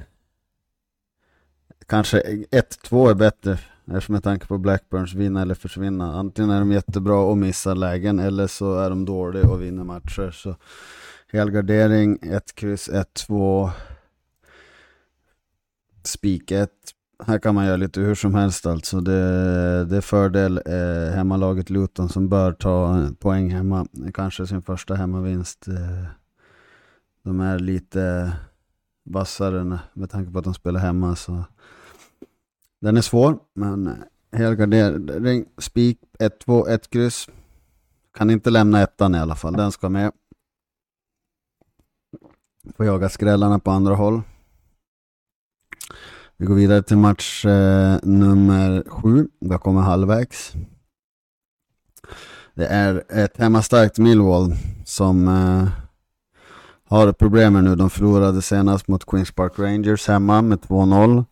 kanske 1.86 2.20
1-2 2.50 3.10
är 3.10 3.14
bättre. 3.14 3.58
Eftersom 3.86 4.12
med 4.12 4.22
tanke 4.22 4.46
på 4.46 4.58
Blackburns 4.58 5.14
vinna 5.14 5.42
eller 5.42 5.54
försvinna. 5.54 6.14
Antingen 6.14 6.50
är 6.50 6.58
de 6.58 6.72
jättebra 6.72 7.18
och 7.18 7.38
missar 7.38 7.74
lägen 7.74 8.18
eller 8.18 8.46
så 8.46 8.78
är 8.78 8.90
de 8.90 9.04
dåliga 9.04 9.48
och 9.48 9.62
vinner 9.62 9.84
matcher. 9.84 10.30
Så 10.30 10.56
helgardering, 11.32 12.18
1 12.22 12.54
kryss, 12.54 12.88
1-2. 12.88 13.70
Spik 16.02 16.50
1. 16.50 16.70
Här 17.26 17.38
kan 17.38 17.54
man 17.54 17.66
göra 17.66 17.76
lite 17.76 18.00
hur 18.00 18.14
som 18.14 18.34
helst 18.34 18.66
alltså. 18.66 19.00
Det, 19.00 19.84
det 19.84 19.96
är 19.96 20.00
fördel 20.00 20.60
eh, 20.66 21.14
hemmalaget 21.14 21.70
Luton 21.70 22.08
som 22.08 22.28
bör 22.28 22.52
ta 22.52 23.08
poäng 23.18 23.50
hemma. 23.50 23.86
Kanske 24.14 24.46
sin 24.46 24.62
första 24.62 24.94
hemmavinst. 24.94 25.68
Eh, 25.68 26.04
de 27.22 27.40
är 27.40 27.58
lite 27.58 28.32
vassare 29.04 29.78
med 29.92 30.10
tanke 30.10 30.32
på 30.32 30.38
att 30.38 30.44
de 30.44 30.54
spelar 30.54 30.80
hemma. 30.80 31.16
Så 31.16 31.44
den 32.84 32.96
är 32.96 33.02
svår, 33.02 33.38
men 33.54 33.86
eh, 33.86 34.38
helgardering, 34.38 35.44
spik, 35.58 35.98
1-2, 36.18 36.68
1 36.68 36.90
kryss. 36.90 37.28
Kan 38.14 38.30
inte 38.30 38.50
lämna 38.50 38.82
ettan 38.82 39.14
i 39.14 39.18
alla 39.18 39.34
fall, 39.34 39.52
den 39.52 39.72
ska 39.72 39.88
med. 39.88 40.12
Får 42.76 42.86
jaga 42.86 43.08
skrällarna 43.08 43.58
på 43.58 43.70
andra 43.70 43.94
håll. 43.94 44.22
Vi 46.36 46.46
går 46.46 46.54
vidare 46.54 46.82
till 46.82 46.96
match 46.96 47.44
eh, 47.44 47.98
nummer 48.02 48.84
sju. 48.86 49.28
Vi 49.40 49.58
kommer 49.58 49.80
halvvägs. 49.80 50.52
Det 52.54 52.66
är 52.66 53.04
ett 53.08 53.36
hemmastarkt 53.36 53.98
Millwall 53.98 54.54
som 54.84 55.28
eh, 55.28 55.68
har 56.88 57.12
problem 57.12 57.64
nu. 57.64 57.76
De 57.76 57.90
förlorade 57.90 58.42
senast 58.42 58.88
mot 58.88 59.06
Queens 59.06 59.32
Park 59.32 59.58
Rangers 59.58 60.08
hemma 60.08 60.42
med 60.42 60.58
2-0. 60.58 61.24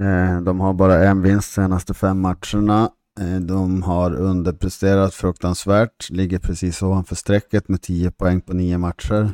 Eh, 0.00 0.40
de 0.40 0.60
har 0.60 0.74
bara 0.74 1.04
en 1.04 1.22
vinst 1.22 1.52
senaste 1.52 1.94
fem 1.94 2.20
matcherna. 2.20 2.90
Eh, 3.20 3.40
de 3.40 3.82
har 3.82 4.14
underpresterat 4.14 5.14
fruktansvärt, 5.14 6.10
ligger 6.10 6.38
precis 6.38 6.82
ovanför 6.82 7.16
strecket 7.16 7.68
med 7.68 7.82
10 7.82 8.10
poäng 8.10 8.40
på 8.40 8.52
9 8.52 8.78
matcher. 8.78 9.30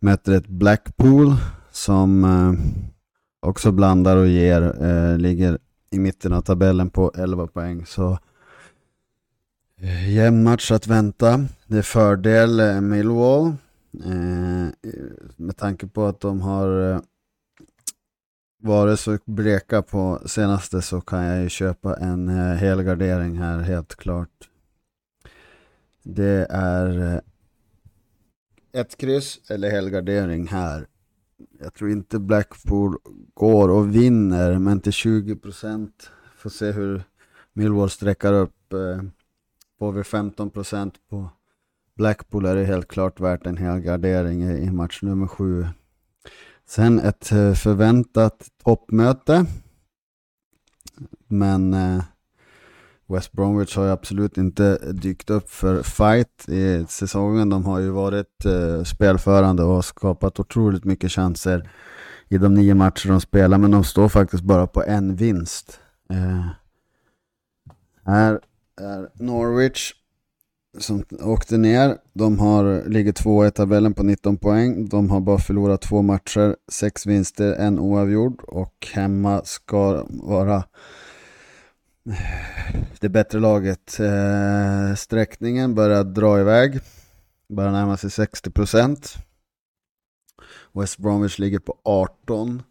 Möter 0.00 0.32
ett 0.32 0.48
Blackpool 0.48 1.36
som 1.70 2.24
eh, 2.24 2.52
också 3.48 3.72
blandar 3.72 4.16
och 4.16 4.28
ger, 4.28 5.18
ligger 5.18 5.58
i 5.90 5.98
mitten 5.98 6.32
av 6.32 6.40
tabellen 6.40 6.90
på 6.90 7.12
11 7.14 7.46
poäng. 7.46 7.86
Så 7.86 8.18
jämn 10.08 10.42
match 10.42 10.70
att 10.70 10.86
vänta. 10.86 11.46
Det 11.66 11.78
är 11.78 11.82
fördel 11.82 12.80
Millwall. 12.82 13.52
Med 15.36 15.56
tanke 15.56 15.86
på 15.86 16.04
att 16.04 16.20
de 16.20 16.40
har 16.40 17.00
Vare 18.62 18.96
sig 18.96 19.18
så 19.18 19.22
bleka 19.24 19.82
på 19.82 20.22
senaste 20.26 20.82
så 20.82 21.00
kan 21.00 21.24
jag 21.24 21.42
ju 21.42 21.48
köpa 21.48 21.96
en 21.96 22.28
eh, 22.28 22.54
helgardering 22.54 23.38
här 23.38 23.58
helt 23.58 23.94
klart. 23.94 24.48
Det 26.02 26.46
är 26.50 27.14
eh, 27.14 27.20
ett 28.80 28.96
kryss 28.96 29.40
eller 29.50 29.70
helgardering 29.70 30.46
här. 30.46 30.86
Jag 31.60 31.74
tror 31.74 31.90
inte 31.90 32.18
Blackpool 32.18 32.96
går 33.34 33.68
och 33.68 33.94
vinner 33.94 34.58
men 34.58 34.80
till 34.80 34.92
20% 34.92 35.90
får 36.36 36.50
se 36.50 36.72
hur 36.72 37.02
Millwall 37.52 37.90
sträckar 37.90 38.32
upp. 38.32 38.56
På 38.68 39.10
får 39.78 39.92
vi 39.92 40.02
15% 40.02 40.94
på 41.10 41.28
Blackpool 41.96 42.46
är 42.46 42.54
det 42.54 42.64
helt 42.64 42.88
klart 42.88 43.20
värt 43.20 43.46
en 43.46 43.56
hel 43.56 43.80
gardering 43.80 44.42
i 44.42 44.70
match 44.70 45.02
nummer 45.02 45.26
sju. 45.26 45.66
Sen 46.70 46.98
ett 46.98 47.32
eh, 47.32 47.54
förväntat 47.54 48.48
toppmöte. 48.64 49.46
Men 51.28 51.74
eh, 51.74 52.02
West 53.08 53.32
Bromwich 53.32 53.76
har 53.76 53.84
ju 53.84 53.90
absolut 53.90 54.38
inte 54.38 54.92
dykt 54.92 55.30
upp 55.30 55.50
för 55.50 55.82
fight 55.82 56.48
i 56.48 56.86
säsongen. 56.88 57.48
De 57.48 57.64
har 57.64 57.78
ju 57.78 57.90
varit 57.90 58.44
eh, 58.44 58.82
spelförande 58.84 59.62
och 59.62 59.84
skapat 59.84 60.40
otroligt 60.40 60.84
mycket 60.84 61.12
chanser 61.12 61.70
i 62.28 62.38
de 62.38 62.54
nio 62.54 62.74
matcher 62.74 63.08
de 63.08 63.20
spelar. 63.20 63.58
Men 63.58 63.70
de 63.70 63.84
står 63.84 64.08
faktiskt 64.08 64.42
bara 64.42 64.66
på 64.66 64.82
en 64.82 65.16
vinst. 65.16 65.80
här 68.04 68.40
är 68.80 69.08
Norwich 69.14 69.92
som 70.78 71.04
åkte 71.20 71.58
ner. 71.58 71.98
De 72.12 72.38
har, 72.38 72.84
ligger 72.88 73.12
två 73.12 73.46
i 73.46 73.50
tabellen 73.50 73.94
på 73.94 74.02
19 74.02 74.36
poäng. 74.36 74.88
De 74.88 75.10
har 75.10 75.20
bara 75.20 75.38
förlorat 75.38 75.82
två 75.82 76.02
matcher, 76.02 76.56
sex 76.72 77.06
vinster, 77.06 77.52
en 77.52 77.78
oavgjord 77.78 78.40
och 78.42 78.88
hemma 78.92 79.44
ska 79.44 80.04
vara 80.08 80.64
det 83.00 83.08
bättre 83.08 83.40
laget. 83.40 84.00
Eh, 84.00 84.94
sträckningen 84.94 85.74
börjar 85.74 86.04
dra 86.04 86.40
iväg, 86.40 86.80
börjar 87.48 87.72
närma 87.72 87.96
sig 87.96 88.10
60 88.10 88.50
procent. 88.50 89.14
West 90.72 90.98
Bromwich 90.98 91.38
ligger 91.38 91.58
på 91.58 91.78
18. 91.84 92.62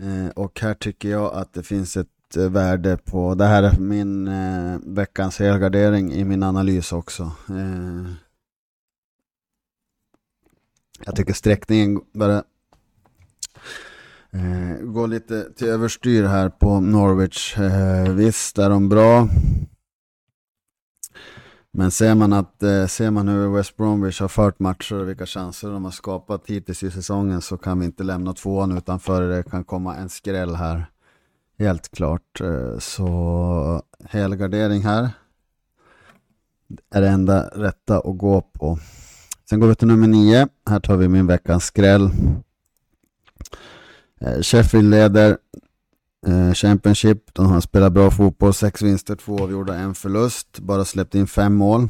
Eh, 0.00 0.28
och 0.28 0.60
här 0.60 0.74
tycker 0.74 1.08
jag 1.08 1.34
att 1.34 1.52
det 1.52 1.62
finns 1.62 1.96
ett 1.96 2.08
Eh, 2.36 2.50
värde 2.50 2.96
på, 2.96 3.34
det 3.34 3.44
här 3.44 3.62
är 3.62 3.78
min 3.78 4.28
eh, 4.28 4.78
veckans 4.86 5.38
helgardering 5.38 6.12
i 6.12 6.24
min 6.24 6.42
analys 6.42 6.92
också. 6.92 7.22
Eh, 7.48 8.12
jag 11.04 11.16
tycker 11.16 11.32
sträckningen 11.32 12.00
börjar 12.12 12.44
eh, 14.30 14.76
gå 14.82 15.06
lite 15.06 15.52
till 15.52 15.68
överstyr 15.68 16.24
här 16.24 16.48
på 16.48 16.80
Norwich. 16.80 17.58
Eh, 17.58 18.12
visst 18.12 18.58
är 18.58 18.70
de 18.70 18.88
bra. 18.88 19.28
Men 21.76 21.90
ser 21.90 22.14
man, 22.14 22.32
att, 22.32 22.62
eh, 22.62 22.86
ser 22.86 23.10
man 23.10 23.28
hur 23.28 23.56
West 23.56 23.76
Bromwich 23.76 24.20
har 24.20 24.28
fört 24.28 24.58
matcher 24.58 24.94
och 24.94 25.08
vilka 25.08 25.26
chanser 25.26 25.70
de 25.70 25.84
har 25.84 25.90
skapat 25.90 26.46
hittills 26.46 26.82
i 26.82 26.90
säsongen 26.90 27.40
så 27.40 27.56
kan 27.56 27.78
vi 27.78 27.84
inte 27.84 28.02
lämna 28.02 28.32
tvåan 28.32 28.78
utanför. 28.78 29.22
Det 29.22 29.42
kan 29.42 29.64
komma 29.64 29.96
en 29.96 30.08
skräll 30.08 30.54
här. 30.54 30.86
Helt 31.58 31.90
klart. 31.90 32.40
Eh, 32.40 32.78
så 32.78 33.82
helgardering 34.04 34.82
här 34.82 35.10
är 36.90 37.00
det 37.00 37.08
enda 37.08 37.48
rätta 37.48 37.98
att 37.98 38.18
gå 38.18 38.40
på. 38.40 38.78
Sen 39.48 39.60
går 39.60 39.68
vi 39.68 39.74
till 39.74 39.88
nummer 39.88 40.06
nio. 40.06 40.48
Här 40.70 40.80
tar 40.80 40.96
vi 40.96 41.08
min 41.08 41.26
veckans 41.26 41.64
skräll. 41.64 42.10
Eh, 44.20 44.40
Sheffield 44.42 44.90
leder 44.90 45.38
eh, 46.26 46.52
Championship. 46.52 47.34
De 47.34 47.46
har 47.46 47.60
spelat 47.60 47.92
bra 47.92 48.10
fotboll. 48.10 48.54
Sex 48.54 48.82
vinster, 48.82 49.16
två 49.16 49.42
avgjorda, 49.42 49.74
en 49.74 49.94
förlust. 49.94 50.58
Bara 50.58 50.84
släppt 50.84 51.14
in 51.14 51.26
fem 51.26 51.54
mål. 51.54 51.88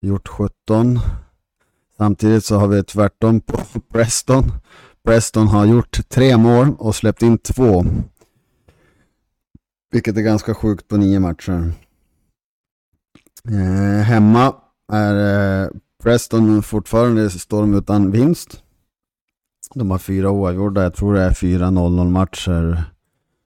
Gjort 0.00 0.28
17. 0.28 1.00
Samtidigt 1.96 2.44
så 2.44 2.56
har 2.56 2.68
vi 2.68 2.84
tvärtom 2.84 3.40
på 3.40 3.58
Preston. 3.92 4.52
Preston 5.04 5.48
har 5.48 5.64
gjort 5.64 6.08
tre 6.08 6.36
mål 6.36 6.74
och 6.78 6.94
släppt 6.94 7.22
in 7.22 7.38
två. 7.38 7.84
Vilket 9.92 10.16
är 10.16 10.22
ganska 10.22 10.54
sjukt 10.54 10.88
på 10.88 10.96
nio 10.96 11.20
matcher. 11.20 11.72
Eh, 13.48 14.02
hemma 14.02 14.54
är 14.92 15.64
eh, 15.64 15.70
Preston 16.02 16.62
fortfarande 16.62 17.30
står 17.30 17.60
de 17.60 17.74
utan 17.74 18.10
vinst. 18.10 18.62
De 19.74 19.90
har 19.90 19.98
fyra 19.98 20.30
oavgjorda, 20.30 20.82
jag 20.82 20.94
tror 20.94 21.14
det 21.14 21.22
är 21.22 21.34
fyra 21.34 21.66
0-0 21.66 22.08
matcher. 22.08 22.84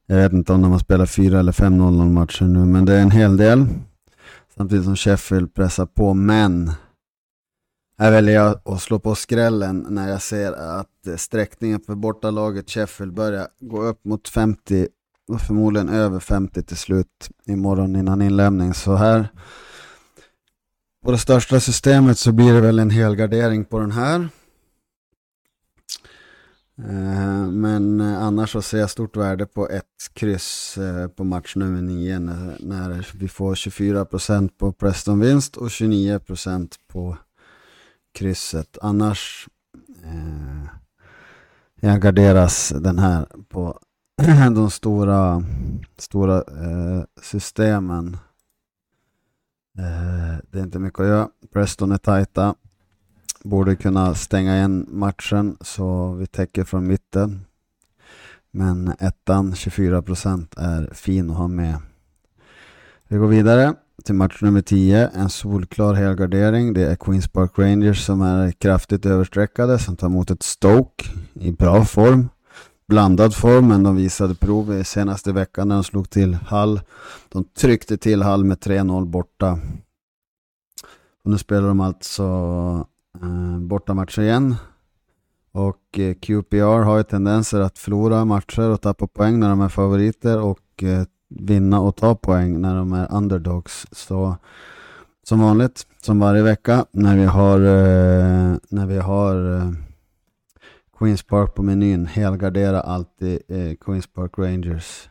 Jag 0.06 0.16
vet 0.16 0.32
inte 0.32 0.52
om 0.52 0.62
de 0.62 0.72
har 0.72 0.78
spelat 0.78 1.10
fyra 1.10 1.38
eller 1.38 1.52
fem 1.52 1.80
0-0 1.80 2.10
matcher 2.10 2.44
nu, 2.44 2.64
men 2.64 2.84
det 2.84 2.94
är 2.94 3.02
en 3.02 3.10
hel 3.10 3.36
del. 3.36 3.66
Samtidigt 4.56 4.84
som 4.84 4.96
Sheffield 4.96 5.54
pressar 5.54 5.86
på, 5.86 6.14
men 6.14 6.70
här 7.98 8.10
väljer 8.10 8.34
jag 8.34 8.60
att 8.64 8.82
slå 8.82 8.98
på 8.98 9.14
skrällen 9.14 9.86
när 9.88 10.08
jag 10.08 10.22
ser 10.22 10.52
att 10.52 11.20
sträckningen 11.20 11.80
för 11.80 11.94
bortalaget 11.94 12.70
Sheffield 12.70 13.14
börjar 13.14 13.48
gå 13.60 13.82
upp 13.82 14.04
mot 14.04 14.28
50 14.28 14.88
och 15.28 15.40
förmodligen 15.40 15.88
över 15.88 16.20
50 16.20 16.62
till 16.62 16.76
slut 16.76 17.30
imorgon 17.46 17.96
innan 17.96 18.22
inlämning. 18.22 18.74
Så 18.74 18.94
här 18.94 19.28
på 21.04 21.12
det 21.12 21.18
största 21.18 21.60
systemet 21.60 22.18
så 22.18 22.32
blir 22.32 22.54
det 22.54 22.60
väl 22.60 22.78
en 22.78 22.90
helgardering 22.90 23.64
på 23.64 23.78
den 23.78 23.90
här. 23.90 24.28
Eh, 26.78 27.46
men 27.50 28.00
annars 28.00 28.52
så 28.52 28.62
ser 28.62 28.78
jag 28.78 28.90
stort 28.90 29.16
värde 29.16 29.46
på 29.46 29.68
ett 29.68 30.10
kryss 30.12 30.78
eh, 30.78 31.08
på 31.08 31.24
match 31.24 31.56
nummer 31.56 31.82
9 31.82 32.18
när 32.58 33.06
vi 33.18 33.28
får 33.28 33.54
24% 33.54 34.48
på 34.58 34.72
Preston-vinst 34.72 35.56
och 35.56 35.68
29% 35.68 36.74
på 36.88 37.16
krysset. 38.14 38.78
Annars 38.82 39.48
eh, 40.04 40.68
jag 41.80 42.02
garderas 42.02 42.72
den 42.76 42.98
här 42.98 43.26
på 43.48 43.80
de 44.54 44.70
stora, 44.70 45.44
stora 45.98 46.36
eh, 46.36 47.04
systemen. 47.22 48.16
Eh, 49.78 50.38
det 50.50 50.58
är 50.58 50.62
inte 50.62 50.78
mycket 50.78 51.00
att 51.00 51.06
göra. 51.06 51.28
Preston 51.52 51.92
är 51.92 51.98
tajta. 51.98 52.54
Borde 53.44 53.76
kunna 53.76 54.14
stänga 54.14 54.56
igen 54.56 54.86
matchen 54.90 55.56
så 55.60 56.12
vi 56.12 56.26
täcker 56.26 56.64
från 56.64 56.86
mitten. 56.86 57.40
Men 58.50 58.92
ettan, 58.98 59.54
24 59.54 60.02
procent, 60.02 60.54
är 60.56 60.90
fin 60.92 61.30
att 61.30 61.36
ha 61.36 61.48
med. 61.48 61.78
Vi 63.08 63.16
går 63.16 63.28
vidare 63.28 63.74
till 64.04 64.14
match 64.14 64.42
nummer 64.42 64.62
10. 64.62 65.08
En 65.08 65.30
solklar 65.30 65.94
helgardering. 65.94 66.72
Det 66.72 66.90
är 66.90 66.96
Queens 66.96 67.28
Park 67.28 67.58
Rangers 67.58 68.04
som 68.04 68.22
är 68.22 68.52
kraftigt 68.52 69.06
överstreckade 69.06 69.78
som 69.78 69.96
tar 69.96 70.06
emot 70.06 70.30
ett 70.30 70.42
Stoke 70.42 71.04
i 71.34 71.52
bra 71.52 71.84
form 71.84 72.28
blandad 72.88 73.34
form, 73.34 73.68
men 73.68 73.82
de 73.82 73.96
visade 73.96 74.34
prov 74.34 74.72
i 74.72 74.84
senaste 74.84 75.32
veckan 75.32 75.68
när 75.68 75.74
de 75.74 75.84
slog 75.84 76.10
till 76.10 76.34
Hall. 76.34 76.80
De 77.28 77.44
tryckte 77.44 77.96
till 77.96 78.22
Hall 78.22 78.44
med 78.44 78.58
3-0 78.58 79.04
borta. 79.04 79.58
Och 81.24 81.30
nu 81.30 81.38
spelar 81.38 81.68
de 81.68 81.80
alltså 81.80 82.22
eh, 83.22 83.58
bortamatcher 83.58 84.22
igen. 84.22 84.54
Och 85.52 85.98
eh, 85.98 86.14
QPR 86.14 86.82
har 86.82 86.96
ju 86.96 87.02
tendenser 87.02 87.60
att 87.60 87.78
förlora 87.78 88.24
matcher 88.24 88.70
och 88.70 88.80
tappa 88.80 89.06
poäng 89.06 89.40
när 89.40 89.48
de 89.48 89.60
är 89.60 89.68
favoriter 89.68 90.40
och 90.40 90.82
eh, 90.82 91.04
vinna 91.28 91.80
och 91.80 91.96
ta 91.96 92.14
poäng 92.14 92.60
när 92.60 92.76
de 92.76 92.92
är 92.92 93.12
underdogs. 93.12 93.86
Så 93.92 94.36
som 95.22 95.40
vanligt, 95.40 95.86
som 96.02 96.18
varje 96.18 96.42
vecka, 96.42 96.86
när 96.90 97.16
vi 97.16 97.24
har, 97.24 97.60
eh, 97.60 98.56
när 98.68 98.86
vi 98.86 98.98
har 98.98 99.56
eh, 99.56 99.72
Queens 100.98 101.22
Park 101.22 101.54
på 101.54 101.62
menyn. 101.62 102.06
Helgardera 102.06 102.80
alltid 102.80 103.42
eh, 103.48 103.74
Queens 103.76 104.06
Park 104.06 104.38
Rangers. 104.38 105.08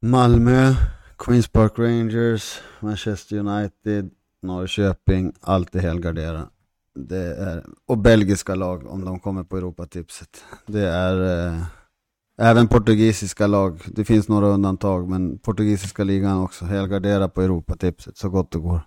Malmö, 0.00 0.74
Queens 1.18 1.48
Park 1.48 1.78
Rangers, 1.78 2.60
Manchester 2.80 3.36
United, 3.36 4.10
Norrköping. 4.42 5.32
Alltid 5.40 5.82
helgardera. 5.82 6.48
Det 6.94 7.36
är, 7.36 7.64
och 7.86 7.98
belgiska 7.98 8.54
lag 8.54 8.86
om 8.86 9.04
de 9.04 9.20
kommer 9.20 9.44
på 9.44 9.56
Europatipset. 9.56 10.44
Det 10.66 10.88
är 10.88 11.46
eh, 11.46 11.62
även 12.38 12.68
portugisiska 12.68 13.46
lag. 13.46 13.80
Det 13.86 14.04
finns 14.04 14.28
några 14.28 14.46
undantag 14.46 15.08
men 15.08 15.38
portugisiska 15.38 16.04
ligan 16.04 16.38
också. 16.38 16.64
Helgardera 16.64 17.28
på 17.28 17.42
Europatipset 17.42 18.16
så 18.16 18.28
gott 18.28 18.50
det 18.50 18.58
går. 18.58 18.80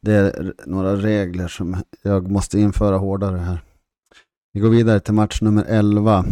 Det 0.00 0.12
är 0.12 0.54
några 0.66 0.96
regler 0.96 1.48
som 1.48 1.76
jag 2.02 2.30
måste 2.30 2.58
införa 2.58 2.96
hårdare 2.96 3.38
här. 3.38 3.62
Vi 4.54 4.60
går 4.60 4.68
vidare 4.68 5.00
till 5.00 5.14
match 5.14 5.40
nummer 5.40 5.64
11. 5.68 6.24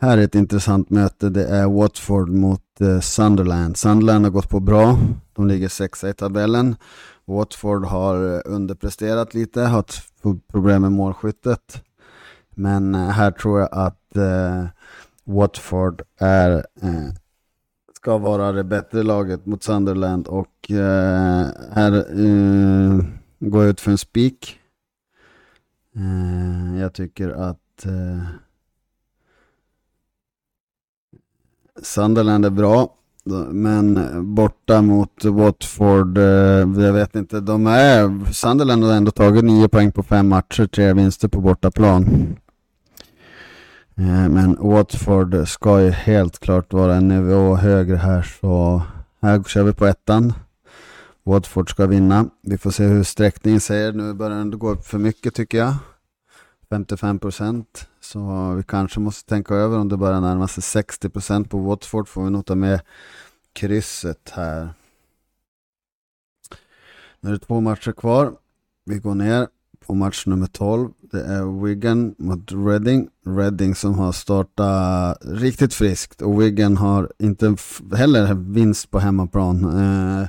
Här 0.00 0.18
är 0.18 0.22
ett 0.22 0.34
intressant 0.34 0.90
möte. 0.90 1.28
Det 1.28 1.46
är 1.46 1.66
Watford 1.66 2.28
mot 2.28 2.80
eh, 2.80 3.00
Sunderland. 3.00 3.76
Sunderland 3.76 4.24
har 4.24 4.30
gått 4.32 4.48
på 4.48 4.60
bra. 4.60 4.98
De 5.32 5.46
ligger 5.46 5.68
sexa 5.68 6.08
i 6.08 6.14
tabellen. 6.14 6.76
Watford 7.24 7.84
har 7.84 8.34
eh, 8.34 8.40
underpresterat 8.44 9.34
lite, 9.34 9.60
har 9.60 9.84
problem 10.52 10.82
med 10.82 10.92
målskyttet. 10.92 11.82
Men 12.50 12.94
eh, 12.94 13.08
här 13.08 13.30
tror 13.30 13.60
jag 13.60 13.68
att 13.72 14.16
eh, 14.16 14.66
Watford 15.24 16.02
är, 16.18 16.52
eh, 16.82 17.12
ska 17.96 18.18
vara 18.18 18.52
det 18.52 18.64
bättre 18.64 19.02
laget 19.02 19.46
mot 19.46 19.62
Sunderland 19.62 20.26
och 20.26 20.70
eh, 20.70 21.46
här 21.72 21.92
eh, 21.96 23.04
går 23.38 23.62
jag 23.62 23.70
ut 23.70 23.80
för 23.80 23.90
en 23.90 23.98
spik. 23.98 24.57
Eh, 25.98 26.80
jag 26.80 26.92
tycker 26.92 27.28
att 27.30 27.86
eh, 27.86 28.22
Sunderland 31.82 32.44
är 32.44 32.50
bra. 32.50 32.94
Men 33.50 33.98
borta 34.34 34.82
mot 34.82 35.24
Watford, 35.24 36.18
eh, 36.18 36.24
jag 36.84 36.92
vet 36.92 37.16
inte, 37.16 37.40
de 37.40 37.66
är, 37.66 38.32
Sunderland 38.32 38.84
har 38.84 38.92
ändå 38.92 39.10
tagit 39.10 39.44
nio 39.44 39.68
poäng 39.68 39.92
på 39.92 40.02
fem 40.02 40.28
matcher, 40.28 40.66
tre 40.66 40.92
vinster 40.92 41.28
på 41.28 41.40
bortaplan. 41.40 42.04
Eh, 43.96 44.28
men 44.28 44.56
Watford 44.60 45.48
ska 45.48 45.80
ju 45.80 45.90
helt 45.90 46.38
klart 46.38 46.72
vara 46.72 46.94
en 46.94 47.08
nivå 47.08 47.54
högre 47.56 47.96
här, 47.96 48.22
så 48.40 48.82
här 49.22 49.42
kör 49.42 49.62
vi 49.62 49.72
på 49.72 49.86
ettan. 49.86 50.32
Watford 51.28 51.70
ska 51.70 51.86
vinna. 51.86 52.30
Vi 52.42 52.58
får 52.58 52.70
se 52.70 52.84
hur 52.84 53.02
sträckningen 53.02 53.60
säger. 53.60 53.92
Nu 53.92 54.14
börjar 54.14 54.44
det 54.44 54.56
gå 54.56 54.70
upp 54.70 54.86
för 54.86 54.98
mycket 54.98 55.34
tycker 55.34 55.58
jag. 55.58 55.74
55 56.70 57.18
procent. 57.18 57.88
Så 58.00 58.52
vi 58.56 58.62
kanske 58.62 59.00
måste 59.00 59.28
tänka 59.28 59.54
över 59.54 59.78
om 59.78 59.88
det 59.88 59.96
börjar 59.96 60.20
närma 60.20 60.48
sig 60.48 60.62
60 60.62 61.08
procent 61.08 61.50
på 61.50 61.58
Watford. 61.58 62.08
Får 62.08 62.24
vi 62.24 62.30
nog 62.30 62.46
ta 62.46 62.54
med 62.54 62.80
krysset 63.52 64.32
här. 64.34 64.70
Nu 67.20 67.28
är 67.28 67.32
det 67.32 67.38
två 67.38 67.60
matcher 67.60 67.92
kvar. 67.92 68.32
Vi 68.84 68.98
går 68.98 69.14
ner 69.14 69.48
på 69.86 69.94
match 69.94 70.26
nummer 70.26 70.46
12. 70.46 70.90
Det 71.00 71.24
är 71.24 71.64
Wigan 71.64 72.14
mot 72.18 72.52
Reading. 72.52 73.08
Reading 73.26 73.74
som 73.74 73.98
har 73.98 74.12
startat 74.12 75.18
riktigt 75.24 75.74
friskt 75.74 76.22
och 76.22 76.42
Wigan 76.42 76.76
har 76.76 77.12
inte 77.18 77.56
heller 77.96 78.34
vinst 78.34 78.90
på 78.90 78.98
hemmaplan. 78.98 79.64
Eh, 79.64 80.28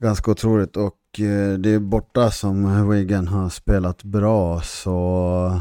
ganska 0.00 0.30
otroligt 0.30 0.76
och 0.76 1.20
eh, 1.20 1.58
det 1.58 1.70
är 1.70 1.78
borta 1.78 2.30
som 2.30 2.90
Wigan 2.90 3.28
har 3.28 3.48
spelat 3.48 4.02
bra 4.02 4.60
så 4.60 5.60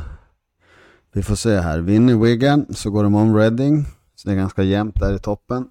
Vi 1.11 1.23
får 1.23 1.35
se 1.35 1.59
här. 1.59 1.79
Vinner 1.79 2.15
Wigan 2.15 2.65
så 2.69 2.91
går 2.91 3.03
de 3.03 3.15
om 3.15 3.35
Reading. 3.35 3.85
Så 4.15 4.29
det 4.29 4.33
är 4.33 4.37
ganska 4.37 4.63
jämnt 4.63 4.99
där 4.99 5.15
i 5.15 5.19
toppen. 5.19 5.69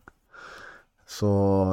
Så 1.07 1.27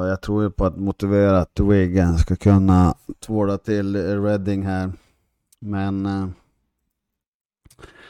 jag 0.08 0.22
tror 0.22 0.42
ju 0.42 0.50
på 0.50 0.64
att 0.64 0.76
motivera 0.76 1.40
att 1.40 1.60
Wigan 1.60 2.18
ska 2.18 2.36
kunna 2.36 2.94
tvåla 3.26 3.58
till 3.58 3.96
Reading 4.22 4.62
här. 4.62 4.92
Men 5.60 6.06
eh, 6.06 6.28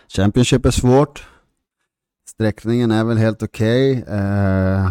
Championship 0.09 0.67
är 0.67 0.71
svårt. 0.71 1.27
Sträckningen 2.29 2.91
är 2.91 3.05
väl 3.05 3.19
helt 3.19 3.43
okej. 3.43 4.03
Okay. 4.03 4.19
Eh, 4.19 4.91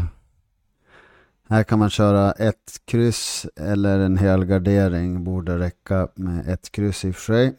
här 1.50 1.64
kan 1.64 1.80
man 1.80 1.90
köra 1.90 2.32
ett 2.32 2.82
kryss 2.86 3.46
eller 3.56 4.00
en 4.00 4.18
helgardering. 4.18 5.24
Borde 5.24 5.60
räcka 5.60 6.08
med 6.16 6.50
ett 6.50 6.72
kryss 6.72 7.06
i 7.06 7.12
och 7.12 7.16
för 7.16 7.34
sig. 7.34 7.58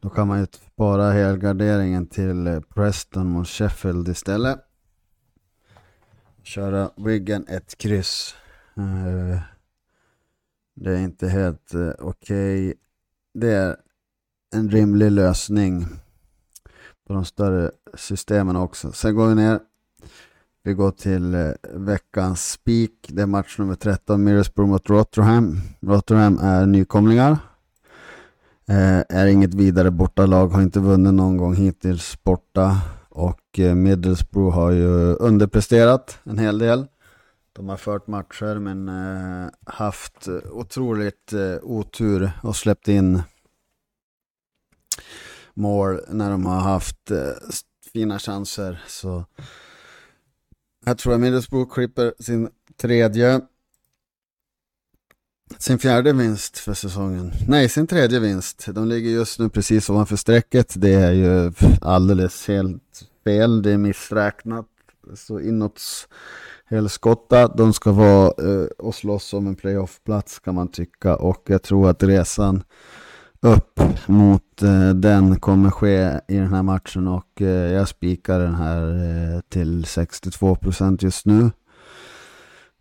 Då 0.00 0.10
kan 0.10 0.28
man 0.28 0.40
ju 0.40 0.46
spara 0.72 1.10
helgarderingen 1.10 2.06
till 2.06 2.46
eh, 2.46 2.60
Preston 2.60 3.26
mot 3.26 3.48
Sheffield 3.48 4.08
istället. 4.08 4.58
Köra 6.42 6.90
wiggen 6.96 7.46
ett 7.48 7.78
kryss. 7.78 8.34
Eh, 8.76 9.40
det 10.74 10.90
är 10.90 10.98
inte 10.98 11.28
helt 11.28 11.74
eh, 11.74 11.90
okej. 11.98 12.68
Okay. 12.68 12.74
Det 13.34 13.50
är 13.50 13.76
en 14.54 14.70
rimlig 14.70 15.10
lösning 15.10 15.86
på 17.06 17.12
de 17.12 17.24
större 17.24 17.70
systemen 17.94 18.56
också. 18.56 18.92
Sen 18.92 19.14
går 19.14 19.28
vi 19.28 19.34
ner. 19.34 19.60
Vi 20.66 20.74
går 20.74 20.90
till 20.90 21.34
eh, 21.34 21.50
veckans 21.72 22.50
spik. 22.50 23.06
Det 23.08 23.22
är 23.22 23.26
match 23.26 23.58
nummer 23.58 23.74
13, 23.74 24.24
Middlesbrough 24.24 24.70
mot 24.70 24.90
Rotherham. 24.90 25.60
Rotherham 25.80 26.38
är 26.38 26.66
nykomlingar. 26.66 27.38
Eh, 28.68 28.98
är 29.08 29.26
inget 29.26 29.54
vidare 29.54 29.90
bortalag, 29.90 30.48
har 30.48 30.62
inte 30.62 30.80
vunnit 30.80 31.14
någon 31.14 31.36
gång 31.36 31.54
hittills 31.54 32.22
borta. 32.24 32.80
Och 33.08 33.58
eh, 33.58 33.74
Middlesbrough 33.74 34.54
har 34.54 34.70
ju 34.70 35.14
underpresterat 35.14 36.18
en 36.24 36.38
hel 36.38 36.58
del. 36.58 36.86
De 37.52 37.68
har 37.68 37.76
fört 37.76 38.06
matcher 38.06 38.58
men 38.58 38.88
eh, 38.88 39.48
haft 39.66 40.28
otroligt 40.50 41.32
eh, 41.32 41.56
otur 41.62 42.30
och 42.42 42.56
släppt 42.56 42.88
in 42.88 43.22
mål 45.54 46.00
när 46.08 46.30
de 46.30 46.46
har 46.46 46.60
haft 46.60 47.10
eh, 47.10 47.32
fina 47.92 48.18
chanser. 48.18 48.84
Så 48.86 49.24
här 50.86 50.94
tror 50.94 51.14
jag 51.14 51.20
Middlesbrough 51.20 51.74
klipper 51.74 52.14
sin 52.18 52.48
tredje, 52.76 53.40
sin 55.58 55.78
fjärde 55.78 56.12
vinst 56.12 56.58
för 56.58 56.74
säsongen. 56.74 57.32
Nej, 57.48 57.68
sin 57.68 57.86
tredje 57.86 58.20
vinst. 58.20 58.66
De 58.66 58.88
ligger 58.88 59.10
just 59.10 59.38
nu 59.38 59.48
precis 59.48 59.90
ovanför 59.90 60.16
strecket. 60.16 60.74
Det 60.76 60.94
är 60.94 61.12
ju 61.12 61.52
alldeles 61.80 62.48
helt 62.48 63.04
fel. 63.24 63.62
Det 63.62 63.70
är 63.70 63.78
missräknat. 63.78 64.66
Så 65.14 65.40
inåt 65.40 65.80
helskotta. 66.66 67.48
De 67.48 67.72
ska 67.72 67.92
vara 67.92 68.26
eh, 68.26 68.66
och 68.78 68.94
slåss 68.94 69.34
om 69.34 69.46
en 69.46 69.56
playoffplats 69.56 70.38
kan 70.38 70.54
man 70.54 70.68
tycka. 70.68 71.16
Och 71.16 71.42
jag 71.46 71.62
tror 71.62 71.90
att 71.90 72.02
resan 72.02 72.64
upp 73.44 73.80
mot 74.06 74.62
eh, 74.62 74.90
den 74.90 75.40
kommer 75.40 75.70
ske 75.70 76.20
i 76.28 76.36
den 76.36 76.54
här 76.54 76.62
matchen 76.62 77.08
och 77.08 77.42
eh, 77.42 77.72
jag 77.72 77.88
spikar 77.88 78.38
den 78.38 78.54
här 78.54 78.82
eh, 78.82 79.40
till 79.40 79.84
62% 79.84 81.04
just 81.04 81.26
nu. 81.26 81.50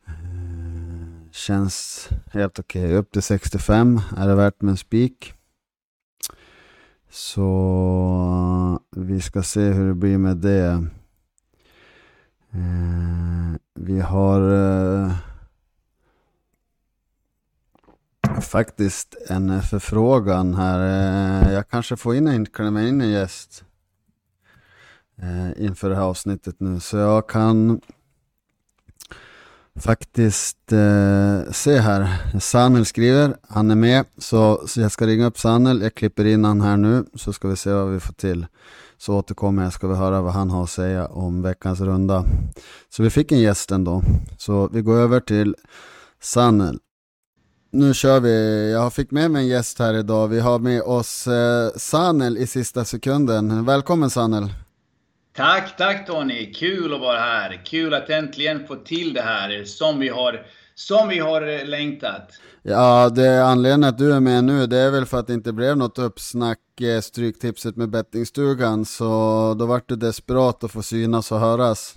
Eh, 0.07 1.31
känns 1.31 2.09
helt 2.31 2.59
okej. 2.59 2.85
Okay. 2.85 2.97
Upp 2.97 3.11
till 3.11 3.21
65 3.21 4.01
är 4.17 4.27
det 4.27 4.35
värt 4.35 4.61
med 4.61 4.71
en 4.71 4.77
spik. 4.77 5.33
Så 7.09 8.79
vi 8.95 9.21
ska 9.21 9.43
se 9.43 9.61
hur 9.61 9.87
det 9.87 9.95
blir 9.95 10.17
med 10.17 10.37
det. 10.37 10.85
Eh, 12.51 13.55
vi 13.73 13.99
har 13.99 14.53
eh, 14.53 15.11
faktiskt 18.41 19.15
en 19.27 19.49
eh, 19.49 19.61
förfrågan 19.61 20.53
här. 20.53 20.79
Eh, 20.79 21.53
jag 21.53 21.69
kanske 21.69 21.97
får 21.97 22.15
in 22.15 22.27
en, 22.27 22.45
klämma 22.45 22.83
in 22.83 23.01
en 23.01 23.09
gäst 23.09 23.63
eh, 25.21 25.65
inför 25.65 25.89
det 25.89 25.95
här 25.95 26.03
avsnittet 26.03 26.55
nu. 26.59 26.79
Så 26.79 26.97
jag 26.97 27.29
kan 27.29 27.81
faktiskt 29.75 30.71
eh, 30.71 31.51
se 31.51 31.79
här. 31.79 32.07
Sanel 32.39 32.85
skriver, 32.85 33.35
han 33.49 33.71
är 33.71 33.75
med. 33.75 34.05
Så, 34.17 34.63
så 34.67 34.81
jag 34.81 34.91
ska 34.91 35.07
ringa 35.07 35.25
upp 35.25 35.39
Sanel. 35.39 35.81
Jag 35.81 35.93
klipper 35.93 36.25
in 36.25 36.45
han 36.45 36.61
här 36.61 36.77
nu 36.77 37.05
så 37.15 37.33
ska 37.33 37.47
vi 37.47 37.55
se 37.55 37.71
vad 37.71 37.91
vi 37.91 37.99
får 37.99 38.13
till. 38.13 38.45
Så 38.97 39.17
återkommer 39.17 39.63
jag 39.63 39.73
ska 39.73 39.87
vi 39.87 39.95
höra 39.95 40.21
vad 40.21 40.33
han 40.33 40.49
har 40.49 40.63
att 40.63 40.69
säga 40.69 41.07
om 41.07 41.41
veckans 41.41 41.81
runda. 41.81 42.25
Så 42.89 43.03
vi 43.03 43.09
fick 43.09 43.31
en 43.31 43.39
gäst 43.39 43.71
ändå. 43.71 44.01
Så 44.37 44.67
vi 44.67 44.81
går 44.81 44.97
över 44.97 45.19
till 45.19 45.55
Sanel. 46.21 46.79
Nu 47.75 47.93
kör 47.93 48.19
vi. 48.19 48.71
Jag 48.71 48.93
fick 48.93 49.11
med 49.11 49.31
mig 49.31 49.41
en 49.41 49.47
gäst 49.47 49.79
här 49.79 49.93
idag. 49.93 50.27
Vi 50.27 50.39
har 50.39 50.59
med 50.59 50.81
oss 50.81 51.27
eh, 51.27 51.69
Sanel 51.75 52.37
i 52.37 52.47
sista 52.47 52.85
sekunden. 52.85 53.65
Välkommen 53.65 54.09
Sanel. 54.09 54.53
Tack, 55.35 55.77
tack 55.77 56.07
Tony. 56.07 56.53
Kul 56.53 56.93
att 56.93 56.99
vara 56.99 57.19
här. 57.19 57.61
Kul 57.65 57.93
att 57.93 58.09
äntligen 58.09 58.67
få 58.67 58.75
till 58.75 59.13
det 59.13 59.21
här 59.21 59.63
som 59.65 59.99
vi 59.99 60.09
har, 60.09 60.45
som 60.75 61.09
vi 61.09 61.19
har 61.19 61.47
eh, 61.47 61.65
längtat. 61.65 62.29
Ja, 62.61 63.09
det 63.09 63.45
anledningen 63.45 63.89
att 63.89 63.97
du 63.97 64.13
är 64.13 64.19
med 64.19 64.43
nu, 64.43 64.67
det 64.67 64.77
är 64.77 64.91
väl 64.91 65.05
för 65.05 65.19
att 65.19 65.27
det 65.27 65.33
inte 65.33 65.53
blev 65.53 65.77
något 65.77 65.99
uppsnack, 65.99 66.81
eh, 66.81 67.01
Stryktipset 67.01 67.75
med 67.75 67.89
bettingstugan. 67.89 68.85
Så 68.85 69.05
då 69.59 69.65
vart 69.65 69.89
du 69.89 69.95
desperat 69.95 70.63
att 70.63 70.71
få 70.71 70.81
synas 70.81 71.31
och 71.31 71.39
höras. 71.39 71.95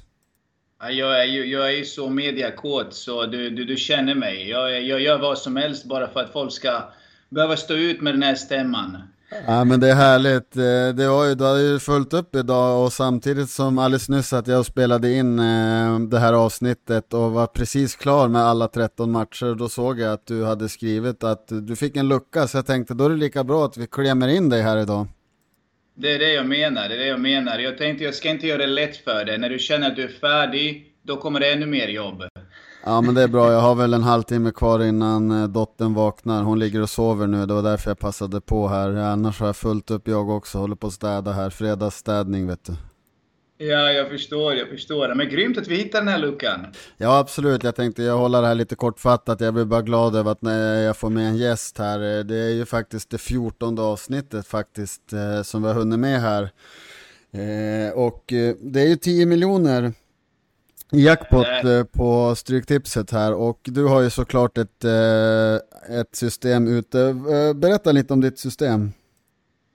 Jag 0.80 1.20
är 1.20 1.24
ju, 1.24 1.46
jag 1.46 1.66
är 1.66 1.76
ju 1.76 1.84
så 1.84 2.08
mediakåt 2.08 2.94
så 2.94 3.26
du, 3.26 3.50
du, 3.50 3.64
du 3.64 3.76
känner 3.76 4.14
mig. 4.14 4.48
Jag, 4.48 4.82
jag 4.82 5.00
gör 5.00 5.18
vad 5.18 5.38
som 5.38 5.56
helst 5.56 5.84
bara 5.84 6.08
för 6.08 6.20
att 6.20 6.32
folk 6.32 6.52
ska 6.52 6.82
behöva 7.28 7.56
stå 7.56 7.74
ut 7.74 8.00
med 8.00 8.14
den 8.14 8.22
här 8.22 8.34
stämman. 8.34 8.98
Ja 9.46 9.64
men 9.64 9.80
det 9.80 9.90
är 9.90 9.94
härligt. 9.94 10.56
Eh, 10.56 10.96
det 10.96 11.08
var 11.08 11.24
ju, 11.24 11.34
du 11.34 11.44
hade 11.44 11.62
ju 11.62 11.78
fullt 11.78 12.12
upp 12.14 12.34
idag 12.34 12.84
och 12.84 12.92
samtidigt 12.92 13.50
som 13.50 13.78
alldeles 13.78 14.08
nyss 14.08 14.32
att 14.32 14.46
jag 14.46 14.66
spelade 14.66 15.12
in 15.12 15.38
eh, 15.38 15.98
det 15.98 16.18
här 16.18 16.32
avsnittet 16.32 17.14
och 17.14 17.32
var 17.32 17.46
precis 17.46 17.96
klar 17.96 18.28
med 18.28 18.42
alla 18.42 18.68
13 18.68 19.12
matcher. 19.12 19.54
Då 19.54 19.68
såg 19.68 20.00
jag 20.00 20.12
att 20.12 20.26
du 20.26 20.44
hade 20.44 20.68
skrivit 20.68 21.24
att 21.24 21.48
du 21.48 21.76
fick 21.76 21.96
en 21.96 22.08
lucka 22.08 22.48
så 22.48 22.58
jag 22.58 22.66
tänkte 22.66 22.94
då 22.94 23.04
är 23.04 23.10
det 23.10 23.16
lika 23.16 23.44
bra 23.44 23.64
att 23.64 23.76
vi 23.76 23.86
klämmer 23.86 24.28
in 24.28 24.48
dig 24.48 24.62
här 24.62 24.76
idag. 24.76 25.06
Det 25.98 26.14
är 26.14 26.18
det 26.18 26.32
jag 26.32 26.46
menar, 26.46 26.88
det 26.88 26.94
är 26.94 26.98
det 26.98 27.06
jag 27.06 27.20
menar. 27.20 27.58
Jag 27.58 27.78
tänkte 27.78 28.04
jag 28.04 28.14
ska 28.14 28.30
inte 28.30 28.46
göra 28.46 28.58
det 28.58 28.66
lätt 28.66 28.96
för 28.96 29.24
dig. 29.24 29.38
När 29.38 29.50
du 29.50 29.58
känner 29.58 29.90
att 29.90 29.96
du 29.96 30.02
är 30.02 30.08
färdig, 30.08 30.84
då 31.02 31.16
kommer 31.16 31.40
det 31.40 31.52
ännu 31.52 31.66
mer 31.66 31.88
jobb. 31.88 32.22
Ja 32.84 33.00
men 33.00 33.14
det 33.14 33.22
är 33.22 33.28
bra, 33.28 33.52
jag 33.52 33.60
har 33.60 33.74
väl 33.74 33.94
en 33.94 34.02
halvtimme 34.02 34.50
kvar 34.50 34.84
innan 34.84 35.42
eh, 35.42 35.48
dottern 35.48 35.94
vaknar. 35.94 36.42
Hon 36.42 36.58
ligger 36.58 36.82
och 36.82 36.90
sover 36.90 37.26
nu, 37.26 37.46
det 37.46 37.54
var 37.54 37.62
därför 37.62 37.90
jag 37.90 37.98
passade 37.98 38.40
på 38.40 38.68
här. 38.68 38.96
Annars 38.96 39.40
har 39.40 39.46
jag 39.46 39.56
fullt 39.56 39.90
upp 39.90 40.08
jag 40.08 40.30
också, 40.30 40.58
håller 40.58 40.76
på 40.76 40.86
att 40.86 40.92
städa 40.92 41.32
här. 41.32 41.50
Fredagsstädning 41.50 42.46
vet 42.46 42.64
du. 42.64 42.72
Ja, 43.58 43.92
jag 43.92 44.08
förstår, 44.08 44.54
jag 44.54 44.68
förstår. 44.68 45.14
Men 45.14 45.28
grymt 45.28 45.58
att 45.58 45.68
vi 45.68 45.76
hittar 45.76 45.98
den 45.98 46.08
här 46.08 46.18
luckan. 46.18 46.66
Ja, 46.96 47.18
absolut. 47.18 47.64
Jag 47.64 47.74
tänkte 47.74 48.02
jag 48.02 48.18
håller 48.18 48.42
det 48.42 48.48
här 48.48 48.54
lite 48.54 48.74
kortfattat. 48.74 49.40
Jag 49.40 49.54
blir 49.54 49.64
bara 49.64 49.82
glad 49.82 50.16
över 50.16 50.32
att 50.32 50.42
när 50.42 50.82
jag 50.82 50.96
får 50.96 51.10
med 51.10 51.28
en 51.28 51.36
gäst 51.36 51.78
här. 51.78 52.24
Det 52.24 52.36
är 52.36 52.50
ju 52.50 52.66
faktiskt 52.66 53.10
det 53.10 53.18
fjortonde 53.18 53.82
avsnittet 53.82 54.46
faktiskt 54.46 55.12
eh, 55.12 55.42
som 55.42 55.62
vi 55.62 55.68
har 55.68 55.74
hunnit 55.74 55.98
med 55.98 56.20
här. 56.20 56.42
Eh, 57.32 57.92
och 57.92 58.32
eh, 58.32 58.54
det 58.60 58.80
är 58.80 58.86
ju 58.86 58.96
10 58.96 59.26
miljoner 59.26 59.92
jackpot 60.92 61.46
på 61.92 62.34
Stryktipset 62.34 63.10
här 63.10 63.34
och 63.34 63.60
du 63.64 63.84
har 63.84 64.00
ju 64.00 64.10
såklart 64.10 64.58
ett, 64.58 64.84
ett 65.90 66.16
system 66.16 66.66
ute. 66.68 67.14
Berätta 67.54 67.92
lite 67.92 68.12
om 68.12 68.20
ditt 68.20 68.38
system. 68.38 68.92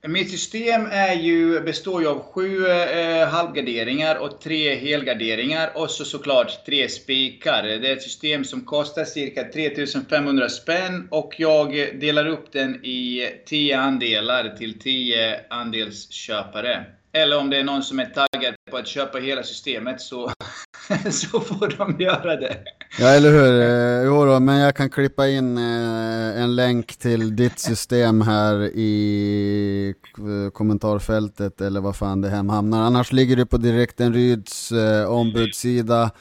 Mitt 0.07 0.31
system 0.31 0.85
är 0.91 1.13
ju, 1.13 1.59
består 1.59 2.01
ju 2.01 2.07
av 2.07 2.19
sju 2.19 2.67
eh, 2.67 3.27
halvgarderingar 3.27 4.15
och 4.15 4.41
tre 4.41 4.75
helgarderingar 4.75 5.71
och 5.75 5.91
så 5.91 6.05
såklart 6.05 6.65
tre 6.65 6.89
spikar. 6.89 7.63
Det 7.63 7.89
är 7.89 7.93
ett 7.93 8.01
system 8.01 8.43
som 8.43 8.61
kostar 8.61 9.05
cirka 9.05 9.43
3500 9.53 10.49
spänn 10.49 11.07
och 11.11 11.35
jag 11.37 11.71
delar 11.99 12.27
upp 12.27 12.51
den 12.51 12.85
i 12.85 13.29
10 13.45 13.77
andelar 13.77 14.49
till 14.57 14.79
10 14.79 15.39
andelsköpare. 15.49 16.85
Eller 17.13 17.37
om 17.39 17.49
det 17.49 17.57
är 17.57 17.63
någon 17.63 17.83
som 17.83 17.99
är 17.99 18.05
taggad 18.05 18.55
på 18.71 18.77
att 18.77 18.87
köpa 18.87 19.17
hela 19.17 19.43
systemet 19.43 20.01
så, 20.01 20.31
så 21.11 21.39
får 21.39 21.77
de 21.77 22.03
göra 22.03 22.35
det. 22.35 22.57
Ja, 22.99 23.08
eller 23.08 23.32
hur? 23.32 23.62
Eh, 23.62 24.06
jo 24.06 24.25
då, 24.25 24.39
men 24.39 24.58
jag 24.58 24.75
kan 24.75 24.89
klippa 24.89 25.27
in 25.27 25.58
eh, 25.58 26.41
en 26.41 26.56
länk 26.56 26.97
till 26.97 27.36
ditt 27.36 27.60
system 27.60 28.21
här 28.21 28.62
i 28.63 29.93
eh, 30.17 30.51
kommentarfältet 30.51 31.62
eller 31.62 31.82
vad 31.82 31.95
fan 31.95 32.21
det 32.21 32.30
hamnar. 32.30 32.82
Annars 32.82 33.12
ligger 33.12 33.36
det 33.36 33.45
på 33.45 33.58
Direkten 33.58 34.13
Ryds 34.13 34.71
ombudssida. 35.08 36.12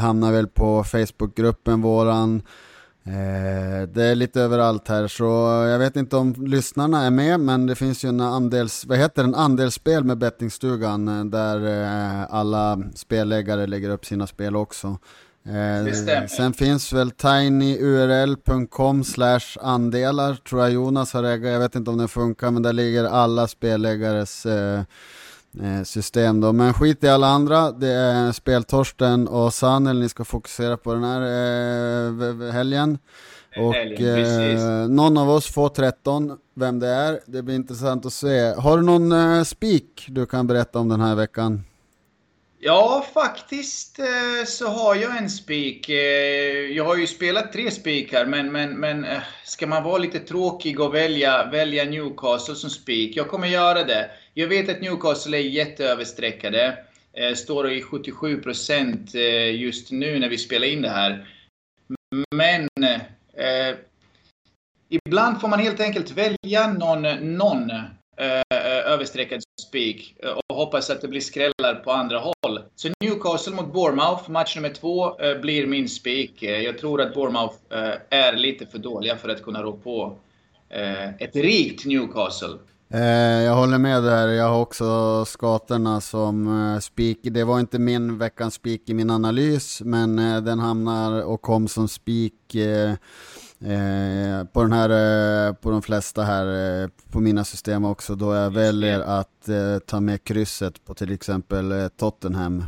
hamnar 0.00 0.32
väl 0.32 0.46
på 0.46 0.84
Facebookgruppen 0.84 1.82
våran. 1.82 2.42
Det 3.88 4.04
är 4.04 4.14
lite 4.14 4.40
överallt 4.40 4.88
här 4.88 5.08
så 5.08 5.24
jag 5.70 5.78
vet 5.78 5.96
inte 5.96 6.16
om 6.16 6.34
lyssnarna 6.38 7.02
är 7.02 7.10
med 7.10 7.40
men 7.40 7.66
det 7.66 7.74
finns 7.74 8.04
ju 8.04 8.08
en 8.08 8.20
andels, 8.20 8.84
vad 8.86 8.98
heter 8.98 9.24
en 9.24 9.34
andelsspel 9.34 10.04
med 10.04 10.18
bettingstugan 10.18 11.30
där 11.30 11.86
alla 12.30 12.82
spelläggare 12.94 13.66
lägger 13.66 13.90
upp 13.90 14.04
sina 14.04 14.26
spel 14.26 14.56
också. 14.56 14.98
Eh, 15.46 16.26
sen 16.26 16.52
finns 16.52 16.92
väl 16.92 17.10
tinyurl.com 17.10 19.04
slash 19.04 19.58
andelar 19.60 20.34
tror 20.34 20.62
jag 20.62 20.70
Jonas 20.70 21.12
har 21.12 21.24
ägat, 21.24 21.52
jag 21.52 21.60
vet 21.60 21.74
inte 21.74 21.90
om 21.90 21.98
det 21.98 22.08
funkar 22.08 22.50
men 22.50 22.62
där 22.62 22.72
ligger 22.72 23.04
alla 23.04 23.48
spelläggares 23.48 24.46
eh, 24.46 24.82
eh, 25.62 25.82
system 25.84 26.40
då. 26.40 26.52
Men 26.52 26.74
skit 26.74 27.04
i 27.04 27.08
alla 27.08 27.26
andra, 27.26 27.72
det 27.72 27.88
är 27.88 28.32
Speltorsten 28.32 29.28
och 29.28 29.54
Sanel 29.54 30.00
ni 30.00 30.08
ska 30.08 30.24
fokusera 30.24 30.76
på 30.76 30.94
den 30.94 31.04
här 31.04 31.20
eh, 31.20 32.52
helgen. 32.52 32.98
Och 33.56 33.74
eh, 34.00 34.88
någon 34.88 35.18
av 35.18 35.30
oss 35.30 35.46
får 35.46 35.68
13, 35.68 36.36
vem 36.54 36.78
det 36.78 36.88
är, 36.88 37.20
det 37.26 37.42
blir 37.42 37.54
intressant 37.54 38.06
att 38.06 38.12
se. 38.12 38.54
Har 38.54 38.76
du 38.76 38.82
någon 38.82 39.44
spik 39.44 40.06
du 40.08 40.26
kan 40.26 40.46
berätta 40.46 40.78
om 40.78 40.88
den 40.88 41.00
här 41.00 41.14
veckan? 41.14 41.64
Ja, 42.62 43.06
faktiskt 43.14 43.98
eh, 43.98 44.44
så 44.46 44.68
har 44.68 44.94
jag 44.94 45.16
en 45.16 45.30
spik. 45.30 45.88
Eh, 45.88 45.96
jag 46.76 46.84
har 46.84 46.96
ju 46.96 47.06
spelat 47.06 47.52
tre 47.52 47.70
spikar, 47.70 48.26
men, 48.26 48.52
men, 48.52 48.80
men 48.80 49.04
eh, 49.04 49.22
ska 49.44 49.66
man 49.66 49.84
vara 49.84 49.98
lite 49.98 50.18
tråkig 50.18 50.80
och 50.80 50.94
välja, 50.94 51.50
välja 51.50 51.84
Newcastle 51.84 52.54
som 52.54 52.70
spik? 52.70 53.16
Jag 53.16 53.28
kommer 53.28 53.48
göra 53.48 53.84
det. 53.84 54.10
Jag 54.34 54.48
vet 54.48 54.68
att 54.68 54.80
Newcastle 54.80 55.38
är 55.38 55.42
jätteöverstreckade. 55.42 56.78
Står 57.36 57.70
i 57.70 57.82
77% 57.82 59.16
just 59.50 59.90
nu 59.90 60.18
när 60.18 60.28
vi 60.28 60.38
spelar 60.38 60.66
in 60.66 60.82
det 60.82 60.88
här. 60.88 61.26
Men 62.34 62.68
eh, 63.36 63.76
ibland 64.88 65.40
får 65.40 65.48
man 65.48 65.58
helt 65.58 65.80
enkelt 65.80 66.10
välja 66.10 66.72
någon, 66.72 67.02
någon 67.36 67.70
eh, 67.70 68.42
överstreckad 69.00 69.40
spik 69.68 70.16
eh, 70.22 70.30
och 70.30 70.56
hoppas 70.56 70.90
att 70.90 71.00
det 71.00 71.08
blir 71.08 71.20
skrällar 71.20 71.74
på 71.84 71.92
andra 71.92 72.18
håll. 72.18 72.60
Så 72.76 72.88
Newcastle 73.00 73.54
mot 73.54 73.72
Bournemouth, 73.72 74.30
match 74.30 74.56
nummer 74.56 74.68
två, 74.68 75.20
eh, 75.20 75.40
blir 75.40 75.66
min 75.66 75.88
spik. 75.88 76.42
Eh, 76.42 76.60
jag 76.60 76.78
tror 76.78 77.00
att 77.00 77.14
Bournemouth 77.14 77.54
är 78.10 78.36
lite 78.36 78.66
för 78.66 78.78
dåliga 78.78 79.16
för 79.16 79.28
att 79.28 79.42
kunna 79.42 79.62
rå 79.62 79.72
på 79.72 80.16
ett 81.18 81.36
rikt 81.36 81.86
Newcastle. 81.86 82.58
Jag 83.46 83.54
håller 83.54 83.78
med 83.78 84.02
där. 84.02 84.28
Jag 84.28 84.48
har 84.48 84.60
också 84.60 85.24
skaterna 85.24 86.00
som 86.00 86.78
spik. 86.82 87.18
Det 87.22 87.44
var 87.44 87.60
inte 87.60 87.78
min 87.78 88.18
veckans 88.18 88.54
spik 88.54 88.88
i 88.88 88.94
min 88.94 89.10
analys, 89.10 89.80
men 89.84 90.16
den 90.44 90.58
hamnar 90.58 91.22
och 91.22 91.42
kom 91.42 91.68
som 91.68 91.88
spik 91.88 92.56
Eh, 93.64 94.44
på, 94.44 94.62
den 94.62 94.72
här, 94.72 94.90
eh, 95.48 95.54
på 95.54 95.70
de 95.70 95.82
flesta 95.82 96.22
här, 96.22 96.82
eh, 96.82 96.88
på 97.12 97.20
mina 97.20 97.44
system 97.44 97.84
också, 97.84 98.14
då 98.14 98.34
jag 98.34 98.50
väljer 98.50 99.00
att 99.00 99.48
ta 99.86 100.00
med 100.00 100.24
krysset 100.24 100.84
på 100.84 100.94
till 100.94 101.12
exempel 101.12 101.90
Tottenham. 101.96 102.64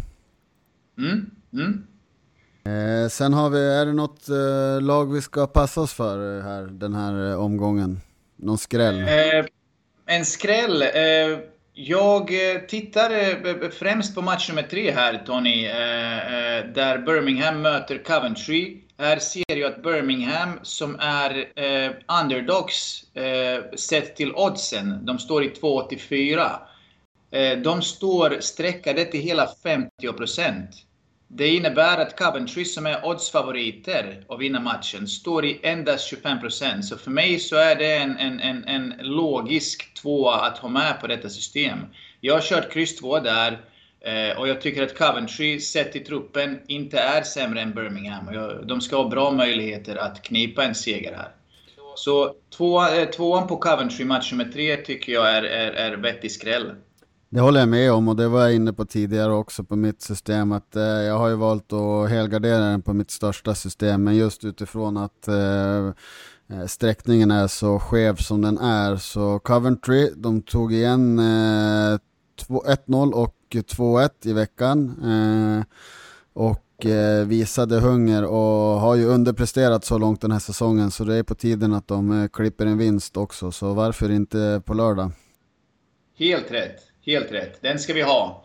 Mm, 0.98 1.30
mm. 1.52 1.86
Sen 3.10 3.32
har 3.32 3.50
vi, 3.50 3.58
är 3.58 3.86
det 3.86 3.92
något 3.92 4.28
lag 4.82 5.12
vi 5.12 5.20
ska 5.20 5.46
passa 5.46 5.80
oss 5.80 5.92
för 5.92 6.40
här, 6.40 6.62
den 6.62 6.94
här 6.94 7.36
omgången? 7.36 8.00
Någon 8.36 8.58
skräll? 8.58 9.04
en 10.06 10.24
skräll? 10.24 10.84
Jag 11.74 12.28
tittar 12.68 13.70
främst 13.70 14.14
på 14.14 14.22
match 14.22 14.48
nummer 14.48 14.62
tre 14.62 14.90
här, 14.90 15.22
Tony, 15.26 15.62
där 16.74 16.98
Birmingham 16.98 17.62
möter 17.62 17.98
Coventry. 17.98 18.76
Här 18.98 19.18
ser 19.18 19.51
ju 19.62 19.68
att 19.68 19.82
Birmingham, 19.82 20.58
som 20.62 20.96
är 21.00 21.48
eh, 21.56 21.90
underdogs 22.22 23.04
eh, 23.14 23.76
sett 23.76 24.16
till 24.16 24.34
oddsen, 24.34 25.06
de 25.06 25.18
står 25.18 25.44
i 25.44 25.48
2,84. 25.48 26.50
Eh, 27.30 27.58
de 27.58 27.82
står 27.82 28.36
streckade 28.40 29.04
till 29.04 29.20
hela 29.20 29.48
50%. 29.64 30.66
Det 31.28 31.48
innebär 31.48 31.98
att 31.98 32.18
Coventry, 32.18 32.64
som 32.64 32.86
är 32.86 33.06
oddsfavoriter 33.06 34.24
att 34.28 34.40
vinna 34.40 34.60
matchen, 34.60 35.08
står 35.08 35.44
i 35.44 35.60
endast 35.62 36.12
25%. 36.12 36.82
Så 36.82 36.98
för 36.98 37.10
mig 37.10 37.38
så 37.38 37.56
är 37.56 37.76
det 37.76 37.96
en, 37.96 38.16
en, 38.16 38.40
en, 38.40 38.64
en 38.64 38.94
logisk 38.98 39.94
tvåa 39.94 40.34
att 40.34 40.58
ha 40.58 40.68
med 40.68 41.00
på 41.00 41.06
detta 41.06 41.28
system. 41.28 41.78
Jag 42.20 42.34
har 42.34 42.40
kört 42.40 42.72
kryss 42.72 42.96
2 42.96 43.18
där. 43.18 43.60
Eh, 44.04 44.38
och 44.38 44.48
jag 44.48 44.60
tycker 44.60 44.82
att 44.82 44.98
Coventry, 44.98 45.60
sett 45.60 45.92
till 45.92 46.04
truppen, 46.04 46.58
inte 46.66 46.98
är 46.98 47.22
sämre 47.22 47.60
än 47.60 47.74
Birmingham. 47.74 48.26
De 48.66 48.80
ska 48.80 48.96
ha 48.96 49.08
bra 49.08 49.30
möjligheter 49.30 49.96
att 49.96 50.22
knipa 50.22 50.64
en 50.64 50.74
seger 50.74 51.12
här. 51.16 51.28
Så 51.96 52.34
två, 52.56 52.88
eh, 52.88 53.08
tvåan 53.08 53.46
på 53.46 53.56
Coventry, 53.56 54.04
match 54.04 54.32
nummer 54.32 54.52
tre, 54.52 54.76
tycker 54.76 55.12
jag 55.12 55.30
är, 55.30 55.42
är, 55.42 55.72
är 55.72 55.96
vettig 55.96 56.32
skräll. 56.32 56.72
Det 57.32 57.40
håller 57.40 57.60
jag 57.60 57.68
med 57.68 57.92
om 57.92 58.08
och 58.08 58.16
det 58.16 58.28
var 58.28 58.40
jag 58.40 58.54
inne 58.54 58.72
på 58.72 58.84
tidigare 58.84 59.32
också 59.32 59.64
på 59.64 59.76
mitt 59.76 60.02
system 60.02 60.52
att 60.52 60.76
eh, 60.76 60.82
jag 60.82 61.18
har 61.18 61.28
ju 61.28 61.34
valt 61.34 61.72
att 61.72 62.10
helgardera 62.10 62.58
den 62.58 62.82
på 62.82 62.92
mitt 62.92 63.10
största 63.10 63.54
system 63.54 64.04
men 64.04 64.16
just 64.16 64.44
utifrån 64.44 64.96
att 64.96 65.28
eh, 65.28 65.86
eh 66.50 66.66
sträckningen 66.66 67.30
är 67.30 67.46
så 67.46 67.78
skev 67.78 68.16
som 68.16 68.42
den 68.42 68.58
är 68.58 68.96
så 68.96 69.38
Coventry 69.38 70.10
de 70.16 70.42
tog 70.42 70.72
igen 70.72 71.18
eh, 71.18 71.98
1-0 72.48 73.12
och 73.12 73.34
2-1 73.60 74.10
i 74.22 74.32
veckan. 74.32 74.96
Eh, 75.04 75.64
och 76.32 76.86
eh, 76.86 77.26
visade 77.26 77.80
hunger 77.80 78.24
och 78.24 78.80
har 78.80 78.94
ju 78.94 79.04
underpresterat 79.04 79.84
så 79.84 79.98
långt 79.98 80.20
den 80.20 80.32
här 80.32 80.38
säsongen 80.38 80.90
så 80.90 81.04
det 81.04 81.14
är 81.14 81.22
på 81.22 81.34
tiden 81.34 81.74
att 81.74 81.88
de 81.88 82.22
eh, 82.22 82.28
klipper 82.28 82.66
en 82.66 82.78
vinst 82.78 83.16
också. 83.16 83.52
Så 83.52 83.72
varför 83.72 84.10
inte 84.10 84.62
på 84.64 84.74
lördag? 84.74 85.10
Helt 86.18 86.50
rätt, 86.50 86.80
helt 87.06 87.32
rätt. 87.32 87.62
Den 87.62 87.78
ska 87.78 87.94
vi 87.94 88.02
ha. 88.02 88.44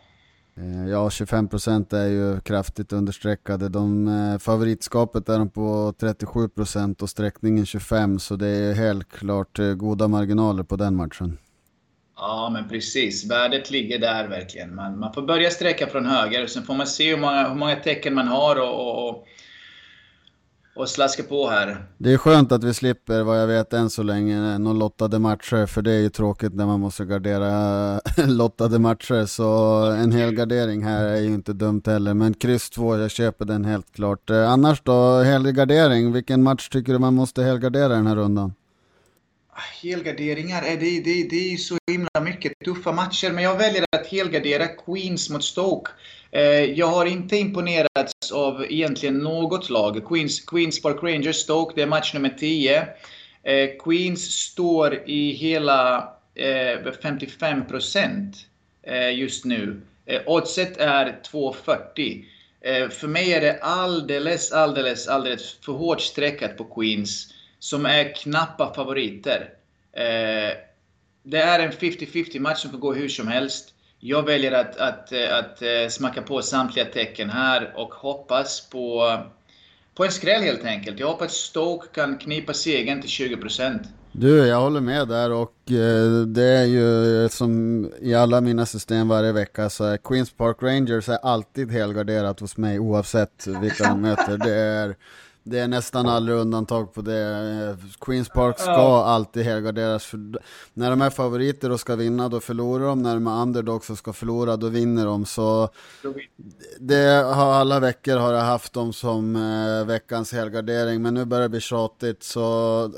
Ja, 0.90 1.10
25% 1.10 1.96
är 1.96 2.08
ju 2.08 2.40
kraftigt 2.40 2.94
understreckade. 2.94 3.70
De, 3.70 4.38
favoritskapet 4.42 5.30
är 5.30 5.40
de 5.40 5.50
på 5.50 5.94
37% 6.00 7.02
och 7.02 7.10
sträckningen 7.10 7.66
25% 7.66 8.18
så 8.18 8.36
det 8.36 8.48
är 8.48 8.74
helt 8.74 9.10
klart 9.10 9.60
goda 9.76 10.08
marginaler 10.08 10.64
på 10.64 10.76
den 10.76 10.96
matchen. 10.96 11.38
Ja, 12.18 12.50
men 12.54 12.70
precis. 12.70 13.32
Värdet 13.32 13.72
ligger 13.72 14.00
där 14.00 14.28
verkligen. 14.28 14.76
Man, 14.76 15.00
man 15.00 15.14
får 15.14 15.22
börja 15.22 15.50
sträcka 15.50 15.88
från 15.88 16.06
höger, 16.06 16.48
sen 16.48 16.64
får 16.64 16.74
man 16.74 16.88
se 16.88 17.10
hur 17.10 17.18
många, 17.18 17.50
hur 17.50 17.56
många 17.56 17.76
tecken 17.76 18.14
man 18.14 18.28
har 18.28 18.56
och, 18.56 19.10
och, 19.10 19.28
och 20.76 20.90
slaska 20.90 21.24
på 21.24 21.50
här. 21.50 21.86
Det 21.98 22.14
är 22.14 22.18
skönt 22.18 22.52
att 22.52 22.64
vi 22.64 22.74
slipper, 22.74 23.24
vad 23.24 23.42
jag 23.42 23.48
vet 23.48 23.74
än 23.74 23.90
så 23.90 24.04
länge, 24.04 24.58
någon 24.58 24.80
lottade 24.80 25.20
matcher, 25.20 25.66
för 25.66 25.82
det 25.82 25.92
är 25.92 26.00
ju 26.00 26.10
tråkigt 26.10 26.54
när 26.54 26.66
man 26.66 26.80
måste 26.80 27.06
gardera 27.06 28.02
lottade 28.28 28.80
matcher, 28.80 29.26
så 29.26 29.84
en 29.92 30.12
hel 30.12 30.32
gardering 30.32 30.84
här 30.84 31.06
är 31.06 31.22
ju 31.22 31.34
inte 31.34 31.54
dumt 31.54 31.82
heller. 31.86 32.14
Men 32.14 32.34
kryss 32.34 32.70
2, 32.70 32.98
jag 32.98 33.12
köper 33.12 33.46
den 33.46 33.66
helt 33.66 33.94
klart. 33.94 34.30
Eh, 34.30 34.52
annars 34.52 34.82
då, 34.82 35.18
helgardering, 35.18 36.12
vilken 36.12 36.44
match 36.44 36.70
tycker 36.70 36.94
du 36.94 37.00
man 37.00 37.14
måste 37.14 37.44
helgardera 37.44 37.88
den 37.88 38.08
här 38.08 38.16
rundan? 38.16 38.54
Ah, 39.60 39.64
helgarderingar, 39.82 40.62
det, 40.62 41.00
det, 41.00 41.24
det 41.30 41.54
är 41.54 41.58
så 41.58 41.78
himla 41.88 42.22
mycket 42.22 42.54
tuffa 42.66 42.92
matcher. 42.92 43.32
Men 43.32 43.44
jag 43.44 43.58
väljer 43.58 43.86
att 43.92 44.08
helgardera 44.08 44.68
Queens 44.68 45.30
mot 45.30 45.44
Stoke. 45.44 45.92
Eh, 46.32 46.42
jag 46.64 46.88
har 46.88 47.06
inte 47.06 47.38
imponerats 47.38 48.32
av 48.34 48.66
egentligen 48.70 49.18
något 49.18 49.70
lag. 49.70 50.08
Queens, 50.08 50.40
Queens 50.40 50.82
Park 50.82 51.04
Rangers 51.04 51.36
Stoke, 51.36 51.74
det 51.76 51.82
är 51.82 51.88
match 51.88 52.14
nummer 52.14 52.30
10. 52.30 52.88
Eh, 53.44 53.70
Queens 53.84 54.32
står 54.32 55.10
i 55.10 55.32
hela 55.32 55.98
eh, 56.36 56.78
55% 57.02 58.34
just 59.14 59.46
nu. 59.46 59.82
Oddset 60.26 60.78
är 60.78 61.20
2,40. 61.32 62.24
För 62.90 63.08
mig 63.08 63.34
är 63.34 63.42
det 63.42 63.60
alldeles, 63.62 64.52
alldeles, 64.52 65.08
alldeles 65.08 65.58
för 65.66 65.74
hårt 65.74 66.02
streckat 66.02 66.58
på 66.58 66.64
Queens 66.64 67.34
som 67.60 67.86
är 67.86 68.16
knappa 68.16 68.74
favoriter. 68.74 69.50
Eh, 69.94 70.58
det 71.24 71.38
är 71.38 71.60
en 71.60 71.72
50-50 71.72 72.40
match 72.40 72.62
som 72.62 72.72
får 72.72 72.78
gå 72.78 72.94
hur 72.94 73.10
som 73.10 73.28
helst. 73.28 73.74
Jag 74.00 74.24
väljer 74.24 74.52
att, 74.52 74.78
att, 74.78 75.12
eh, 75.12 75.38
att, 75.38 75.62
att 75.86 75.94
smacka 75.94 76.22
på 76.22 76.42
samtliga 76.42 76.86
tecken 76.86 77.30
här 77.30 77.74
och 77.76 77.94
hoppas 77.94 78.70
på, 78.70 79.18
på 79.96 80.06
en 80.06 80.12
skräll 80.12 80.42
helt 80.42 80.66
enkelt. 80.66 81.00
Jag 81.00 81.08
hoppas 81.08 81.26
att 81.26 81.32
Stoke 81.32 81.88
kan 81.94 82.18
knipa 82.18 82.54
segern 82.54 83.02
till 83.02 83.10
20%. 83.10 83.80
Du, 84.12 84.48
jag 84.48 84.62
håller 84.62 84.82
med 84.82 85.08
där 85.08 85.32
och 85.32 85.72
eh, 85.72 86.22
det 86.28 86.44
är 86.44 86.66
ju 86.66 87.24
eh, 87.24 87.30
som 87.30 87.86
i 88.02 88.16
alla 88.16 88.42
mina 88.42 88.66
system 88.66 89.08
varje 89.08 89.32
vecka 89.32 89.70
så 89.70 89.84
är 89.84 89.98
Queens 89.98 90.32
Park 90.32 90.58
Rangers 90.62 91.10
är 91.10 91.18
alltid 91.18 91.72
helgarderat 91.72 92.40
hos 92.40 92.58
mig 92.58 92.80
oavsett 92.80 93.48
vilka 93.62 93.84
de 93.84 94.02
möter. 94.02 94.38
Det 94.38 94.56
är 94.56 94.96
det 95.50 95.60
är 95.60 95.68
nästan 95.68 96.10
aldrig 96.10 96.38
undantag 96.38 96.94
på 96.94 97.02
det. 97.02 97.78
Queens 98.02 98.30
Park 98.30 98.60
ska 98.60 98.72
Ja. 98.72 99.06
alltid 99.06 99.44
helgarderas. 99.46 100.04
För 100.06 100.20
när 100.74 100.90
de 100.90 101.02
är 101.02 101.10
favoriter 101.10 101.72
och 101.72 101.80
ska 101.80 101.96
vinna, 101.96 102.30
då 102.30 102.40
förlorar 102.40 102.86
de. 102.88 103.02
När 103.02 103.14
de 103.14 103.28
är 103.28 103.42
underdogs 103.42 103.90
och 103.90 103.98
ska 103.98 104.14
förlora, 104.14 104.58
då 104.58 104.68
vinner 104.70 105.06
de. 105.06 105.26
Så 105.26 105.70
det 106.80 107.24
har 107.36 107.54
alla 107.54 107.80
veckor 107.80 108.18
har 108.18 108.34
jag 108.34 108.42
haft 108.42 108.74
dem 108.74 108.94
som 108.94 109.36
eh, 109.36 109.88
veckans 109.88 110.32
helgardering, 110.34 111.02
men 111.02 111.14
nu 111.14 111.26
börjar 111.26 111.44
det 111.44 111.50
bli 111.50 111.60
tjatigt. 111.62 112.24
Så 112.24 112.44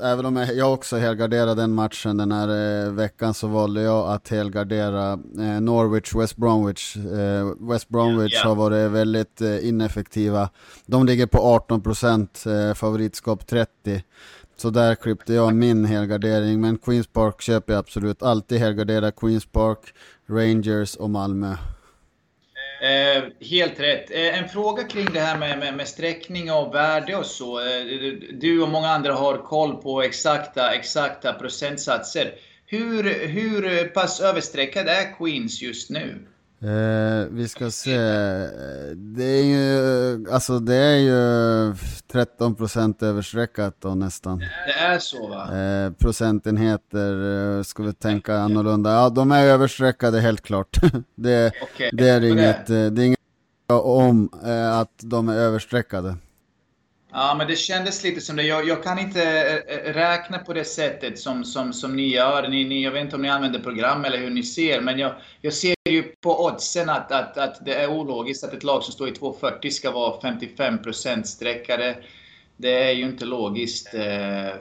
även 0.02 0.26
om 0.26 0.36
jag, 0.36 0.72
också 0.72 0.96
helgarderade 0.96 1.54
den 1.54 1.72
matchen 1.74 2.16
den 2.16 2.32
här 2.32 2.48
eh, 2.86 2.92
veckan 2.92 3.34
så 3.34 3.46
valde 3.46 3.82
jag 3.82 4.10
att 4.10 4.28
helgardera 4.28 5.12
eh, 5.38 5.60
Norwich, 5.60 6.14
West 6.14 6.36
Bromwich. 6.36 6.96
West 7.60 7.88
Bromwich 7.88 8.40
Ja. 8.42 8.48
har 8.48 8.54
varit 8.56 8.90
väldigt 8.90 9.40
ineffektiva. 9.62 10.48
De 10.86 11.06
ligger 11.06 11.26
på 11.26 11.38
18%, 11.38 12.39
eh, 12.46 12.74
favoritskap 12.74 13.46
30. 13.46 14.02
Så 14.56 14.70
där 14.70 14.94
klippte 14.94 15.34
jag 15.34 15.54
min 15.54 15.84
helgardering, 15.84 16.60
men 16.60 16.78
Queens 16.78 17.06
Park 17.06 17.40
köper 17.40 17.72
jag 17.72 17.80
absolut. 17.80 18.22
Alltid 18.22 18.58
helgardera 18.58 19.10
Queens 19.10 19.46
Park, 19.46 19.94
Rangers 20.28 20.96
och 20.96 21.10
Malmö. 21.10 21.56
Eh, 22.80 23.22
helt 23.40 23.80
rätt. 23.80 24.10
Eh, 24.10 24.38
en 24.38 24.48
fråga 24.48 24.84
kring 24.84 25.06
det 25.12 25.20
här 25.20 25.38
med, 25.38 25.58
med, 25.58 25.76
med 25.76 25.88
sträckning 25.88 26.52
och 26.52 26.74
värde 26.74 27.16
och 27.16 27.26
så. 27.26 27.58
Eh, 27.58 27.84
du 28.32 28.62
och 28.62 28.68
många 28.68 28.88
andra 28.88 29.14
har 29.14 29.36
koll 29.36 29.76
på 29.76 30.02
exakta, 30.02 30.74
exakta 30.74 31.32
procentsatser. 31.32 32.34
Hur, 32.66 33.28
hur 33.28 33.88
pass 33.88 34.20
överstreckad 34.20 34.88
är 34.88 35.16
Queens 35.18 35.62
just 35.62 35.90
nu? 35.90 36.26
Eh, 36.62 37.26
vi 37.30 37.48
ska 37.48 37.70
se. 37.70 37.98
Det 38.94 39.24
är 39.24 39.44
ju, 39.44 40.30
alltså 40.30 40.58
det 40.58 40.74
är 40.74 40.96
ju 40.96 41.72
13% 42.12 43.04
överstreckat 43.04 43.76
då 43.78 43.94
nästan. 43.94 44.38
Det 44.38 44.72
är 44.72 44.98
så 44.98 45.28
va? 45.28 45.58
Eh, 45.58 45.92
procentenheter, 45.92 47.56
eh, 47.58 47.62
ska 47.62 47.82
vi 47.82 47.92
tänka 47.92 48.38
annorlunda. 48.38 48.92
Ja, 48.92 49.08
de 49.10 49.32
är 49.32 49.44
överstreckade 49.44 50.20
helt 50.20 50.40
klart. 50.40 50.76
det, 51.14 51.52
Okej, 51.62 51.90
det 51.92 52.08
är 52.08 52.24
inget, 52.24 52.70
eh, 52.70 52.86
det 52.86 53.02
är 53.02 53.06
inget 53.06 53.18
om 53.68 54.30
eh, 54.44 54.78
att 54.78 54.94
de 55.02 55.28
är 55.28 55.34
överstreckade. 55.36 56.16
Ja, 57.12 57.34
men 57.38 57.46
det 57.46 57.56
kändes 57.56 58.04
lite 58.04 58.20
som 58.20 58.36
det. 58.36 58.42
Jag, 58.42 58.68
jag 58.68 58.82
kan 58.82 58.98
inte 58.98 59.22
eh, 59.22 59.76
eh, 59.76 59.92
räkna 59.92 60.38
på 60.38 60.52
det 60.52 60.64
sättet 60.64 61.18
som, 61.18 61.44
som, 61.44 61.72
som 61.72 61.96
ni 61.96 62.08
gör. 62.08 62.48
Ni, 62.48 62.64
ni, 62.64 62.84
jag 62.84 62.90
vet 62.90 63.04
inte 63.04 63.16
om 63.16 63.22
ni 63.22 63.28
använder 63.28 63.60
program 63.60 64.04
eller 64.04 64.18
hur 64.18 64.30
ni 64.30 64.42
ser, 64.42 64.80
men 64.80 64.98
jag, 64.98 65.12
jag 65.40 65.52
ser 65.52 65.74
ju 65.88 66.02
på 66.02 66.44
oddsen 66.44 66.90
att, 66.90 67.12
att, 67.12 67.38
att 67.38 67.64
det 67.64 67.74
är 67.74 67.90
ologiskt 67.90 68.44
att 68.44 68.54
ett 68.54 68.64
lag 68.64 68.82
som 68.82 68.92
står 68.92 69.08
i 69.08 69.12
2,40 69.12 69.70
ska 69.70 69.90
vara 69.90 70.20
55% 70.20 71.22
sträckare. 71.22 71.96
Det 72.60 72.90
är 72.90 72.92
ju 72.92 73.04
inte 73.04 73.24
logiskt 73.24 73.94
eh, 73.94 74.00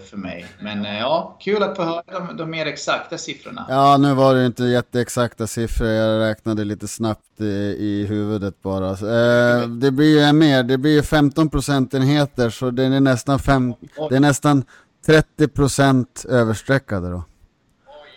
för 0.09 0.17
mig. 0.17 0.45
Men 0.61 0.85
eh, 0.85 0.99
ja, 0.99 1.37
kul 1.41 1.63
att 1.63 1.75
få 1.75 1.83
höra 1.83 2.03
de, 2.05 2.37
de 2.37 2.49
mer 2.49 2.65
exakta 2.65 3.17
siffrorna. 3.17 3.65
Ja, 3.69 3.97
nu 3.97 4.13
var 4.13 4.35
det 4.35 4.45
inte 4.45 4.63
jätteexakta 4.63 5.47
siffror, 5.47 5.87
jag 5.87 6.19
räknade 6.19 6.63
lite 6.63 6.87
snabbt 6.87 7.41
i, 7.41 7.45
i 7.79 8.05
huvudet 8.09 8.61
bara. 8.61 8.89
Eh, 8.89 9.67
det 9.67 9.91
blir 9.91 10.27
ju 10.27 10.33
mer, 10.33 10.63
det 10.63 10.77
blir 10.77 10.91
ju 10.91 11.01
15 11.01 11.49
procentenheter, 11.49 12.49
så 12.49 12.71
det 12.71 12.83
är 12.83 12.99
nästan, 12.99 13.39
fem, 13.39 13.73
det 14.09 14.15
är 14.15 14.19
nästan 14.19 14.63
30 15.05 15.47
procent 15.47 16.25
överstreckade 16.29 17.09
då. 17.09 17.23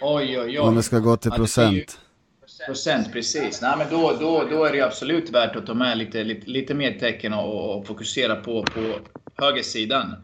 Oj, 0.00 0.38
oj, 0.38 0.40
oj. 0.40 0.58
Om 0.58 0.76
vi 0.76 0.82
ska 0.82 0.98
gå 0.98 1.16
till 1.16 1.32
Ja, 1.36 1.44
blir 1.56 1.72
ju- 1.72 1.84
procent. 2.66 3.12
Procent, 3.12 3.12
precis. 3.12 3.62
Nej, 3.62 3.74
men 3.78 3.90
då, 3.90 4.16
då, 4.20 4.44
då 4.50 4.64
är 4.64 4.72
det 4.72 4.80
absolut 4.80 5.30
värt 5.30 5.56
att 5.56 5.66
ta 5.66 5.74
med 5.74 5.98
lite, 5.98 6.24
lite, 6.24 6.50
lite 6.50 6.74
mer 6.74 6.98
tecken 6.98 7.32
och, 7.32 7.78
och 7.78 7.86
fokusera 7.86 8.36
på, 8.36 8.64
på 8.64 8.80
högersidan. 9.34 10.14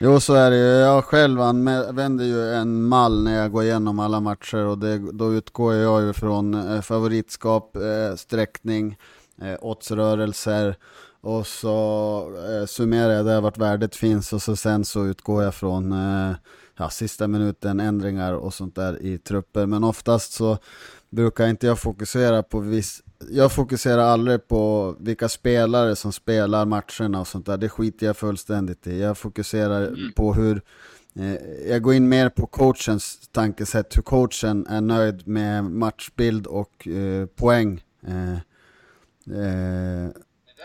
Jo, 0.00 0.20
så 0.20 0.34
är 0.34 0.50
det 0.50 0.56
ju. 0.56 0.62
Jag 0.62 1.04
själv 1.04 1.40
använder 1.40 2.24
ju 2.24 2.54
en 2.54 2.82
mall 2.82 3.24
när 3.24 3.36
jag 3.36 3.52
går 3.52 3.62
igenom 3.62 3.98
alla 3.98 4.20
matcher 4.20 4.66
och 4.66 4.78
det, 4.78 4.98
då 5.12 5.34
utgår 5.34 5.74
jag 5.74 6.02
ju 6.02 6.12
från 6.12 6.54
eh, 6.54 6.80
favoritskap, 6.80 7.76
eh, 7.76 8.16
sträckning, 8.16 8.96
eh, 9.42 9.54
oddsrörelser 9.60 10.76
och 11.20 11.46
så 11.46 12.64
summerar 12.66 13.12
jag 13.12 13.26
där 13.26 13.40
vart 13.40 13.58
värdet 13.58 13.96
finns 13.96 14.32
och 14.32 14.42
så 14.42 14.56
sen 14.56 14.84
så 14.84 15.06
utgår 15.06 15.42
jag 15.42 15.54
från 15.54 15.94
ja, 16.76 16.90
sista 16.90 17.28
minuten 17.28 17.80
ändringar 17.80 18.32
och 18.32 18.54
sånt 18.54 18.74
där 18.74 19.02
i 19.02 19.18
trupper. 19.18 19.66
Men 19.66 19.84
oftast 19.84 20.32
så 20.32 20.58
brukar 21.12 21.48
inte 21.48 21.66
jag 21.66 21.78
fokusera 21.78 22.42
på 22.42 22.60
viss 22.60 23.02
jag 23.30 23.52
fokuserar 23.52 24.02
aldrig 24.02 24.48
på 24.48 24.96
vilka 25.00 25.28
spelare 25.28 25.96
som 25.96 26.12
spelar 26.12 26.66
matcherna 26.66 27.20
och 27.20 27.26
sånt 27.26 27.46
där. 27.46 27.56
Det 27.56 27.68
skiter 27.68 28.06
jag 28.06 28.16
fullständigt 28.16 28.86
i. 28.86 29.00
Jag 29.00 29.18
fokuserar 29.18 30.12
på 30.16 30.34
hur 30.34 30.62
eh, 31.18 31.34
jag 31.70 31.82
går 31.82 31.94
in 31.94 32.08
mer 32.08 32.28
på 32.28 32.46
coachens 32.46 33.28
tankesätt, 33.32 33.96
hur 33.96 34.02
coachen 34.02 34.66
är 34.66 34.80
nöjd 34.80 35.28
med 35.28 35.64
matchbild 35.64 36.46
och 36.46 36.88
eh, 36.88 37.26
poäng. 37.26 37.80
Eh, 38.06 38.32
eh, 38.32 40.10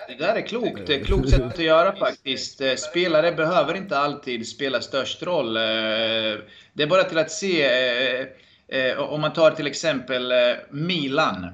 Det 0.07 0.17
där 0.19 0.35
är 0.35 0.47
klokt. 0.47 0.81
Det 0.87 0.95
är 0.95 1.03
klokt 1.03 1.29
sätt 1.29 1.41
att 1.41 1.59
göra 1.59 1.95
faktiskt. 1.95 2.61
Eh, 2.61 2.75
Spelare 2.75 3.31
behöver 3.31 3.73
inte 3.77 3.97
alltid 3.97 4.47
spela 4.47 4.81
störst 4.81 5.23
roll. 5.23 5.57
Eh, 5.57 5.63
Det 6.73 6.83
är 6.83 6.87
bara 6.87 7.03
till 7.03 7.17
att 7.17 7.31
se, 7.31 7.63
eh, 8.67 8.99
om 8.99 9.21
man 9.21 9.33
tar 9.33 9.51
till 9.51 9.67
exempel 9.67 10.31
eh, 10.31 10.37
Milan. 10.71 11.47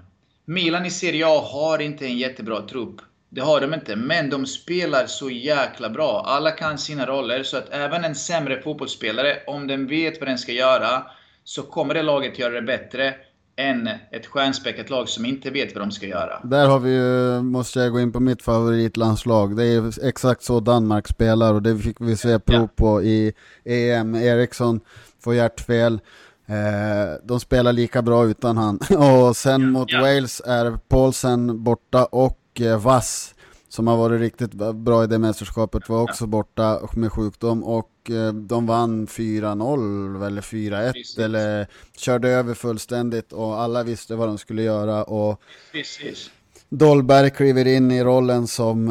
Milan 0.46 0.86
i 0.86 0.92
Serie 0.92 1.26
A 1.28 1.44
har 1.52 1.80
inte 1.80 2.06
en 2.06 2.18
jättebra 2.18 2.62
trupp. 2.62 3.02
Det 3.30 3.42
har 3.42 3.62
de 3.62 3.74
inte, 3.74 3.96
men 3.96 4.30
de 4.30 4.46
spelar 4.46 5.06
så 5.06 5.30
jäkla 5.30 5.90
bra. 5.90 6.24
Alla 6.26 6.52
kan 6.52 6.78
sina 6.78 7.06
roller, 7.06 7.44
så 7.44 7.58
att 7.58 7.70
även 7.70 8.04
en 8.04 8.16
sämre 8.16 8.62
fotbollsspelare, 8.62 9.38
om 9.48 9.68
den 9.68 9.88
vet 9.88 10.20
vad 10.20 10.30
den 10.30 10.38
ska 10.38 10.52
göra, 10.52 11.04
så 11.44 11.64
kommer 11.64 11.94
det 11.94 12.04
laget 12.04 12.40
göra 12.40 12.54
det 12.54 12.62
bättre 12.62 13.14
än 13.56 13.88
ett 14.12 14.26
stjärnspäckat 14.26 14.90
lag 14.90 15.10
som 15.10 15.26
inte 15.26 15.50
vet 15.50 15.76
vad 15.76 15.84
de 15.84 15.92
ska 15.92 16.08
göra. 16.08 16.40
Där 16.44 16.68
har 16.68 16.80
vi 16.80 16.94
ju, 16.94 17.42
måste 17.42 17.80
jag 17.80 17.92
gå 17.92 18.00
in 18.00 18.12
på 18.12 18.20
mitt 18.20 18.42
favoritlandslag. 18.42 19.58
Det 19.58 19.64
är 19.64 20.08
exakt 20.08 20.44
så 20.44 20.60
Danmark 20.60 21.08
spelar 21.08 21.54
och 21.54 21.62
det 21.62 21.78
fick 21.78 22.02
vi 22.02 22.18
se 22.18 22.40
prov 22.40 22.68
på 22.68 23.04
i 23.04 23.34
EM. 23.66 24.16
Eriksson 24.16 24.80
får 25.24 25.36
hjärtfel. 25.36 26.00
Eh, 26.48 27.14
de 27.24 27.40
spelar 27.40 27.74
lika 27.74 28.02
bra 28.02 28.26
utan 28.26 28.58
han. 28.58 28.80
Och 28.98 29.38
sen 29.38 29.72
mot 29.72 29.92
Ja. 29.92 30.02
Wales 30.02 30.42
är 30.46 30.78
Paulsen 30.88 31.64
borta 31.64 32.06
och 32.06 32.40
eh, 32.62 32.82
Vass 32.82 33.36
som 33.70 33.88
har 33.88 33.98
varit 33.98 34.20
riktigt 34.22 34.52
bra 34.76 35.04
i 35.04 35.08
det 35.08 35.18
mästerskapet 35.20 35.90
var 35.90 36.02
också 36.02 36.26
borta 36.26 36.80
med 36.94 37.12
sjukdom 37.12 37.64
och 37.64 37.90
eh, 38.10 38.34
de 38.34 38.66
vann 38.66 39.08
4-0 39.08 40.26
eller 40.26 40.42
4-1 40.42 40.92
Precis. 40.94 41.18
eller 41.18 41.68
körde 41.98 42.30
över 42.30 42.54
fullständigt 42.54 43.34
och 43.34 43.62
alla 43.62 43.84
visste 43.84 44.16
vad 44.16 44.28
de 44.28 44.38
skulle 44.38 44.62
göra 44.64 45.04
och 45.04 45.42
Precis. 45.72 46.30
Dolberg 46.70 47.30
kliver 47.30 47.68
in 47.68 47.92
i 47.92 48.04
rollen 48.04 48.48
som, 48.48 48.90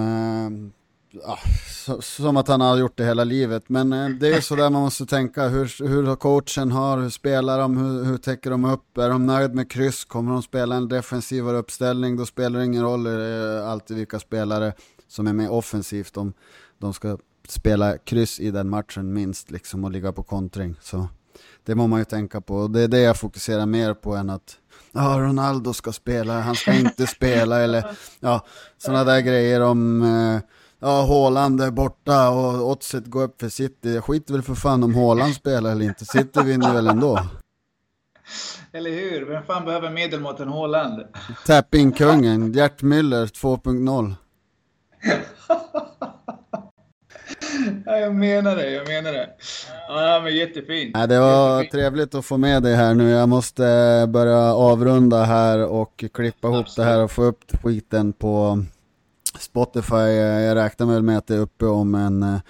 ja, 1.12 1.38
som 2.00 2.36
att 2.36 2.48
han 2.48 2.60
har 2.60 2.76
gjort 2.76 2.96
det 2.96 3.04
hela 3.04 3.24
livet. 3.24 3.68
Men 3.68 3.92
eh, 3.92 4.08
det 4.08 4.28
är 4.28 4.34
ju 4.34 4.40
sådär 4.40 4.70
man 4.70 4.82
måste 4.82 5.06
tänka. 5.06 5.48
Hur, 5.48 5.88
hur 5.88 6.16
coachen 6.16 6.72
har, 6.72 6.98
hur 6.98 7.10
spelar 7.10 7.58
de, 7.58 7.76
hur, 7.76 8.04
hur 8.04 8.18
täcker 8.18 8.50
de 8.50 8.64
upp? 8.64 8.98
Är 8.98 9.08
de 9.08 9.26
nöjd 9.26 9.54
med 9.54 9.70
kryss? 9.70 10.04
Kommer 10.04 10.32
de 10.32 10.42
spela 10.42 10.74
en 10.74 10.88
defensivare 10.88 11.56
uppställning? 11.56 12.16
Då 12.16 12.26
spelar 12.26 12.58
det 12.58 12.66
ingen 12.66 12.82
roll 12.82 13.06
alltid 13.64 13.96
vilka 13.96 14.18
spelare 14.18 14.72
som 15.08 15.26
är 15.26 15.32
med 15.32 15.50
offensivt. 15.50 16.14
De, 16.14 16.32
de 16.78 16.94
ska 16.94 17.18
spela 17.48 17.98
kryss 17.98 18.40
i 18.40 18.50
den 18.50 18.68
matchen 18.68 19.12
minst 19.12 19.50
liksom 19.50 19.84
och 19.84 19.90
ligga 19.90 20.12
på 20.12 20.22
kontring. 20.22 20.76
Så 20.80 21.08
det 21.64 21.74
må 21.74 21.86
man 21.86 21.98
ju 21.98 22.04
tänka 22.04 22.40
på. 22.40 22.56
Och 22.56 22.70
det 22.70 22.80
är 22.80 22.88
det 22.88 23.00
jag 23.00 23.16
fokuserar 23.16 23.66
mer 23.66 23.94
på 23.94 24.14
än 24.14 24.30
att 24.30 24.56
ja, 24.92 25.16
Ronaldo 25.18 25.72
ska 25.72 25.92
spela, 25.92 26.40
han 26.40 26.54
ska 26.54 26.72
inte 26.74 27.06
spela 27.06 27.60
eller 27.60 27.96
ja, 28.20 28.46
sådana 28.78 29.04
där 29.04 29.20
grejer 29.20 29.60
om 29.60 30.02
eh, 30.02 30.40
ja, 30.82 31.02
Haaland 31.06 31.60
är 31.60 31.70
borta 31.70 32.30
och 32.30 32.70
oddset 32.70 33.06
går 33.06 33.22
upp 33.22 33.40
för 33.40 33.48
City. 33.48 33.94
Jag 33.94 34.04
skiter 34.04 34.32
väl 34.34 34.42
för 34.42 34.54
fan 34.54 34.82
om 34.84 34.94
Haaland 34.94 35.34
spelar 35.34 35.72
eller 35.72 35.84
inte. 35.84 36.04
City 36.04 36.42
vinner 36.44 36.74
väl 36.74 36.86
ändå. 36.86 37.18
Eller 38.74 38.90
hur? 38.90 39.26
Vem 39.26 39.42
fan 39.42 39.64
behöver 39.64 39.90
medelmåtten 39.90 40.48
Haaland? 40.48 41.02
Tapping-kungen, 41.46 42.52
Gert 42.52 42.82
Müller 42.82 43.26
2.0. 43.26 44.14
Ja, 47.86 47.96
jag 47.98 48.14
menar 48.14 48.56
det, 48.56 48.70
jag 48.70 48.88
menar 48.88 49.12
det. 49.12 49.28
Ja, 49.88 50.20
men 50.24 50.36
jättefint. 50.36 50.94
Nej, 50.96 51.08
det 51.08 51.20
var 51.20 51.50
Jättefint. 51.62 51.72
trevligt 51.72 52.14
att 52.14 52.24
få 52.24 52.36
med 52.36 52.62
dig 52.62 52.74
här 52.74 52.94
nu. 52.94 53.10
Jag 53.10 53.28
måste 53.28 53.62
börja 54.08 54.54
avrunda 54.54 55.24
här 55.24 55.64
och 55.66 56.04
klippa 56.14 56.48
ihop 56.48 56.66
det 56.76 56.84
här 56.84 57.00
och 57.00 57.10
få 57.10 57.22
upp 57.22 57.62
skiten 57.62 58.12
på 58.12 58.64
Spotify. 59.42 59.94
Jag 59.94 60.54
räknar 60.54 60.86
väl 60.86 61.02
med 61.02 61.18
att 61.18 61.26
det 61.26 61.34
är 61.34 61.40
uppe 61.40 61.64
om 61.64 61.94
en 61.94 62.22
eh, 62.22 62.40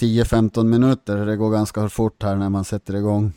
10-15 0.00 0.64
minuter. 0.64 1.26
Det 1.26 1.36
går 1.36 1.50
ganska 1.50 1.88
fort 1.88 2.22
här 2.22 2.36
när 2.36 2.48
man 2.48 2.64
sätter 2.64 2.96
igång. 2.96 3.32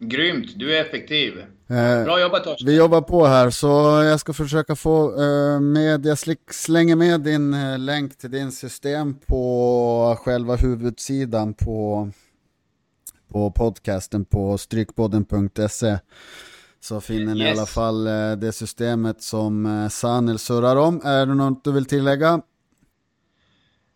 Grymt, 0.00 0.46
du 0.56 0.76
är 0.76 0.80
effektiv. 0.80 1.38
Eh, 1.68 2.04
Bra 2.04 2.20
jobbat 2.20 2.44
Torsten. 2.44 2.66
Vi 2.66 2.76
jobbar 2.76 3.00
på 3.00 3.26
här 3.26 3.50
så 3.50 3.66
jag 4.04 4.20
ska 4.20 4.32
försöka 4.32 4.76
få 4.76 5.22
eh, 5.22 5.60
med, 5.60 6.06
jag 6.06 6.18
slänger 6.50 6.96
med 6.96 7.20
din 7.20 7.54
eh, 7.54 7.78
länk 7.78 8.18
till 8.18 8.30
din 8.30 8.52
system 8.52 9.14
på 9.26 10.16
själva 10.20 10.56
huvudsidan 10.56 11.54
på, 11.54 12.10
på 13.32 13.50
podcasten 13.50 14.24
på 14.24 14.58
strykpodden.se. 14.58 15.98
Så 16.88 17.00
finner 17.00 17.34
ni 17.34 17.44
yes. 17.44 17.56
i 17.56 17.58
alla 17.58 17.66
fall 17.66 18.04
det 18.38 18.52
systemet 18.52 19.22
som 19.22 19.88
Sanel 19.90 20.38
surrar 20.38 20.76
om. 20.76 21.00
Är 21.04 21.26
det 21.26 21.34
något 21.34 21.64
du 21.64 21.72
vill 21.72 21.84
tillägga? 21.84 22.28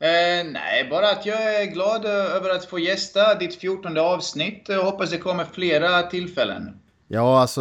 Eh, 0.01 0.47
nej, 0.53 0.89
bara 0.91 1.11
att 1.11 1.27
jag 1.27 1.63
är 1.63 1.67
glad 1.67 2.05
över 2.05 2.51
att 2.51 2.65
få 2.65 2.79
gästa 2.79 3.35
ditt 3.35 3.55
14 3.55 3.99
avsnitt 3.99 4.69
och 4.69 4.75
hoppas 4.75 5.11
det 5.11 5.19
kommer 5.19 5.45
flera 5.45 6.03
tillfällen. 6.03 6.77
Ja, 7.09 7.41
alltså 7.41 7.61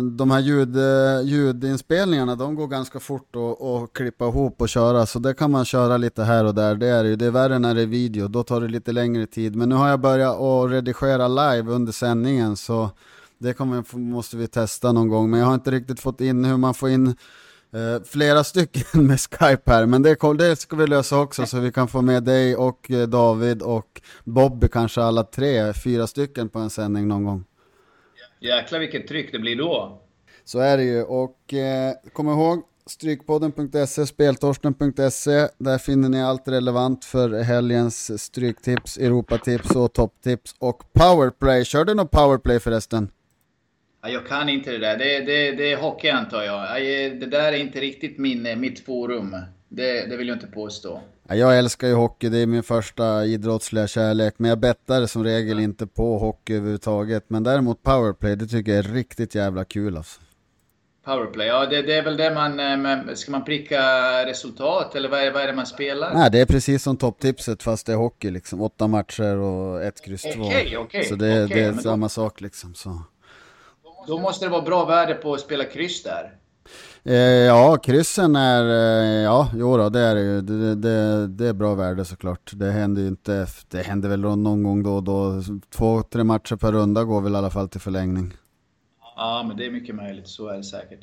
de 0.00 0.30
här 0.30 0.40
ljud, 0.40 0.76
ljudinspelningarna, 1.24 2.36
de 2.36 2.54
går 2.54 2.66
ganska 2.66 3.00
fort 3.00 3.36
att, 3.36 3.92
klippa 3.92 4.24
ihop 4.28 4.60
och 4.60 4.68
köra, 4.68 5.06
så 5.06 5.18
det 5.18 5.34
kan 5.34 5.50
man 5.50 5.64
köra 5.64 5.96
lite 5.96 6.22
här 6.22 6.44
och 6.44 6.54
där. 6.54 6.74
Det 6.74 6.86
är 6.86 7.04
ju, 7.04 7.16
det 7.16 7.26
är 7.26 7.30
värre 7.30 7.58
när 7.58 7.74
det 7.74 7.82
är 7.82 7.86
video, 7.86 8.28
då 8.28 8.42
tar 8.42 8.60
det 8.60 8.68
lite 8.68 8.92
längre 8.92 9.26
tid. 9.26 9.56
Men 9.56 9.68
nu 9.68 9.74
har 9.74 9.88
jag 9.88 10.00
börjat 10.00 10.40
att 10.40 10.70
redigera 10.70 11.28
live 11.28 11.70
under 11.70 11.92
sändningen, 11.92 12.56
så 12.56 12.90
det 13.42 13.54
kommer, 13.54 13.98
måste 13.98 14.36
vi 14.36 14.46
testa 14.46 14.92
någon 14.92 15.08
gång. 15.08 15.30
Men 15.30 15.40
jag 15.40 15.46
har 15.46 15.54
inte 15.54 15.70
riktigt 15.70 16.00
fått 16.00 16.20
in 16.20 16.44
hur 16.44 16.56
man 16.56 16.74
får 16.74 16.90
in 16.90 17.14
Uh, 17.76 18.02
flera 18.04 18.44
stycken 18.44 19.06
med 19.06 19.20
Skype 19.20 19.70
här, 19.70 19.86
men 19.86 20.02
det, 20.02 20.16
det, 20.38 20.56
ska 20.56 20.76
vi 20.76 20.86
lösa 20.86 21.18
också 21.18 21.46
så 21.46 21.60
vi 21.60 21.72
kan 21.72 21.88
få 21.88 22.02
med 22.02 22.22
dig 22.22 22.56
och 22.56 22.90
uh, 22.90 23.02
David 23.02 23.62
och 23.62 24.02
Bobby, 24.24 24.68
kanske 24.68 25.02
alla 25.02 25.22
tre, 25.22 25.72
fyra 25.72 26.06
stycken 26.06 26.48
på 26.48 26.58
en 26.58 26.70
sändning 26.70 27.08
någon 27.08 27.24
gång. 27.24 27.44
Jäklar 28.40 28.78
vilket 28.78 29.08
tryck 29.08 29.32
det 29.32 29.38
blir 29.38 29.56
då. 29.56 30.00
Så 30.44 30.58
är 30.58 30.76
det 30.76 30.84
ju, 30.84 31.02
och 31.02 31.36
uh, 31.52 32.10
kom 32.12 32.28
ihåg 32.28 32.62
Strykpodden.se, 32.86 34.06
speltorsten.se, 34.06 35.48
där 35.58 35.78
finner 35.78 36.08
ni 36.08 36.22
allt 36.22 36.48
relevant 36.48 37.04
för 37.04 37.42
helgens 37.42 38.22
stryktips, 38.22 38.98
Europatips 38.98 39.70
och 39.70 39.92
topptips 39.92 40.54
och 40.58 40.92
powerplay. 40.92 41.64
Kör 41.64 41.84
du 41.84 41.94
något 41.94 42.10
powerplay 42.10 42.60
förresten? 42.60 43.10
Jag 44.06 44.26
kan 44.26 44.48
inte 44.48 44.70
det 44.70 44.78
där. 44.78 44.98
Det, 44.98 45.20
det, 45.20 45.52
det 45.52 45.72
är 45.72 45.76
hockey 45.76 46.08
antar 46.08 46.42
jag. 46.42 46.82
Det 47.20 47.26
där 47.26 47.52
är 47.52 47.56
inte 47.56 47.80
riktigt 47.80 48.18
min, 48.18 48.60
mitt 48.60 48.84
forum. 48.84 49.36
Det, 49.68 50.06
det 50.06 50.16
vill 50.16 50.28
jag 50.28 50.36
inte 50.36 50.46
påstå. 50.46 51.00
Jag 51.28 51.58
älskar 51.58 51.88
ju 51.88 51.94
hockey, 51.94 52.28
det 52.28 52.38
är 52.38 52.46
min 52.46 52.62
första 52.62 53.24
idrottsliga 53.24 53.86
kärlek. 53.86 54.34
Men 54.36 54.48
jag 54.48 54.58
bettar 54.58 55.06
som 55.06 55.24
regel 55.24 55.58
inte 55.58 55.86
på 55.86 56.18
hockey 56.18 56.54
överhuvudtaget. 56.54 57.24
Men 57.28 57.42
däremot 57.42 57.82
powerplay, 57.82 58.36
det 58.36 58.46
tycker 58.46 58.72
jag 58.72 58.78
är 58.78 58.94
riktigt 58.94 59.34
jävla 59.34 59.64
kul 59.64 59.96
alltså. 59.96 60.20
Powerplay, 61.04 61.46
ja 61.46 61.66
det, 61.66 61.82
det, 61.82 61.94
är 61.94 62.02
väl 62.02 62.16
det 62.16 62.34
man... 62.34 62.60
Eh, 62.60 63.14
ska 63.14 63.32
man 63.32 63.44
pricka 63.44 63.82
resultat 64.26 64.94
eller 64.94 65.08
vad 65.08 65.20
är, 65.20 65.32
vad 65.32 65.42
är 65.42 65.46
det 65.46 65.52
man 65.52 65.66
spelar? 65.66 66.14
Nej, 66.14 66.30
det 66.30 66.40
är 66.40 66.46
precis 66.46 66.82
som 66.82 66.96
topptipset 66.96 67.62
fast 67.62 67.86
det 67.86 67.92
är 67.92 67.96
hockey 67.96 68.30
liksom. 68.30 68.60
Åtta 68.60 68.86
matcher 68.86 69.36
och 69.36 69.82
ett 69.82 70.04
kryss 70.04 70.22
två. 70.22 70.30
Okej, 70.30 70.44
okay, 70.44 70.66
okej. 70.66 70.78
Okay, 70.78 71.04
så 71.04 71.14
det, 71.14 71.44
okay, 71.44 71.56
det 71.56 71.66
är 71.66 71.72
samma 71.72 72.06
då... 72.06 72.10
sak 72.10 72.40
liksom. 72.40 72.74
Så. 72.74 73.02
Då 74.06 74.18
måste 74.18 74.44
det 74.44 74.50
vara 74.50 74.62
bra 74.62 74.84
värde 74.84 75.14
på 75.14 75.34
att 75.34 75.40
spela 75.40 75.64
kryss 75.64 76.02
där. 76.02 76.32
Eh, 77.04 77.16
ja, 77.46 77.76
kryssen 77.76 78.36
är, 78.36 78.64
eh, 78.64 79.22
ja, 79.22 79.50
jo 79.54 79.76
då, 79.76 79.88
det 79.88 80.00
är 80.00 80.16
ju. 80.16 80.40
Det, 80.40 80.74
det, 80.74 81.26
det, 81.26 81.46
är 81.46 81.52
bra 81.52 81.74
värde 81.74 82.04
såklart. 82.04 82.50
Det 82.54 82.70
händer 82.70 83.02
ju 83.02 83.08
inte, 83.08 83.46
det 83.68 83.82
händer 83.82 84.08
väl 84.08 84.20
någon 84.20 84.62
gång 84.62 84.82
då 84.82 84.94
och 84.94 85.02
då. 85.02 85.42
Två, 85.70 86.02
tre 86.02 86.24
matcher 86.24 86.56
per 86.56 86.72
runda 86.72 87.04
går 87.04 87.20
väl 87.20 87.32
i 87.32 87.36
alla 87.36 87.50
fall 87.50 87.68
till 87.68 87.80
förlängning. 87.80 88.32
Ja, 89.16 89.44
men 89.48 89.56
det 89.56 89.66
är 89.66 89.70
mycket 89.70 89.94
möjligt. 89.94 90.28
Så 90.28 90.48
är 90.48 90.56
det 90.56 90.64
säkert. 90.64 91.00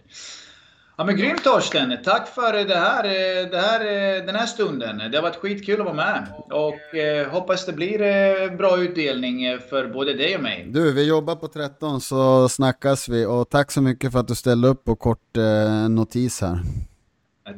Ja 0.99 1.05
men 1.05 1.17
grymt 1.17 1.43
Torsten! 1.43 1.97
Tack 2.03 2.27
för 2.27 2.53
det 2.53 2.75
här, 2.75 3.03
det 3.51 3.57
här, 3.57 3.79
den 4.25 4.35
här 4.35 4.45
stunden. 4.45 4.97
Det 5.11 5.17
har 5.17 5.21
varit 5.21 5.35
skitkul 5.35 5.79
att 5.79 5.85
vara 5.85 5.95
med. 5.95 6.27
Och 6.51 6.95
eh, 6.95 7.29
hoppas 7.29 7.65
det 7.65 7.73
blir 7.73 8.01
eh, 8.01 8.51
bra 8.57 8.77
utdelning 8.77 9.59
för 9.69 9.87
både 9.87 10.13
dig 10.13 10.35
och 10.35 10.41
mig. 10.41 10.67
Du, 10.69 10.93
vi 10.93 11.07
jobbar 11.07 11.35
på 11.35 11.47
13 11.47 12.01
så 12.01 12.49
snackas 12.49 13.09
vi. 13.09 13.25
Och 13.25 13.49
tack 13.49 13.71
så 13.71 13.81
mycket 13.81 14.11
för 14.11 14.19
att 14.19 14.27
du 14.27 14.35
ställde 14.35 14.67
upp 14.67 14.83
på 14.83 14.95
kort 14.95 15.37
eh, 15.37 15.89
notis 15.89 16.41
här. 16.41 16.59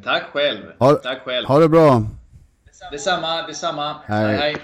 Tack 0.04 0.22
själv. 0.22 0.62
Ha, 0.78 0.94
tack 0.94 1.22
själv. 1.24 1.46
Ha 1.46 1.58
det 1.58 1.68
bra. 1.68 2.02
Detsamma, 2.90 3.46
detsamma. 3.46 3.96
Hej, 4.06 4.26
hej. 4.26 4.36
hej. 4.36 4.56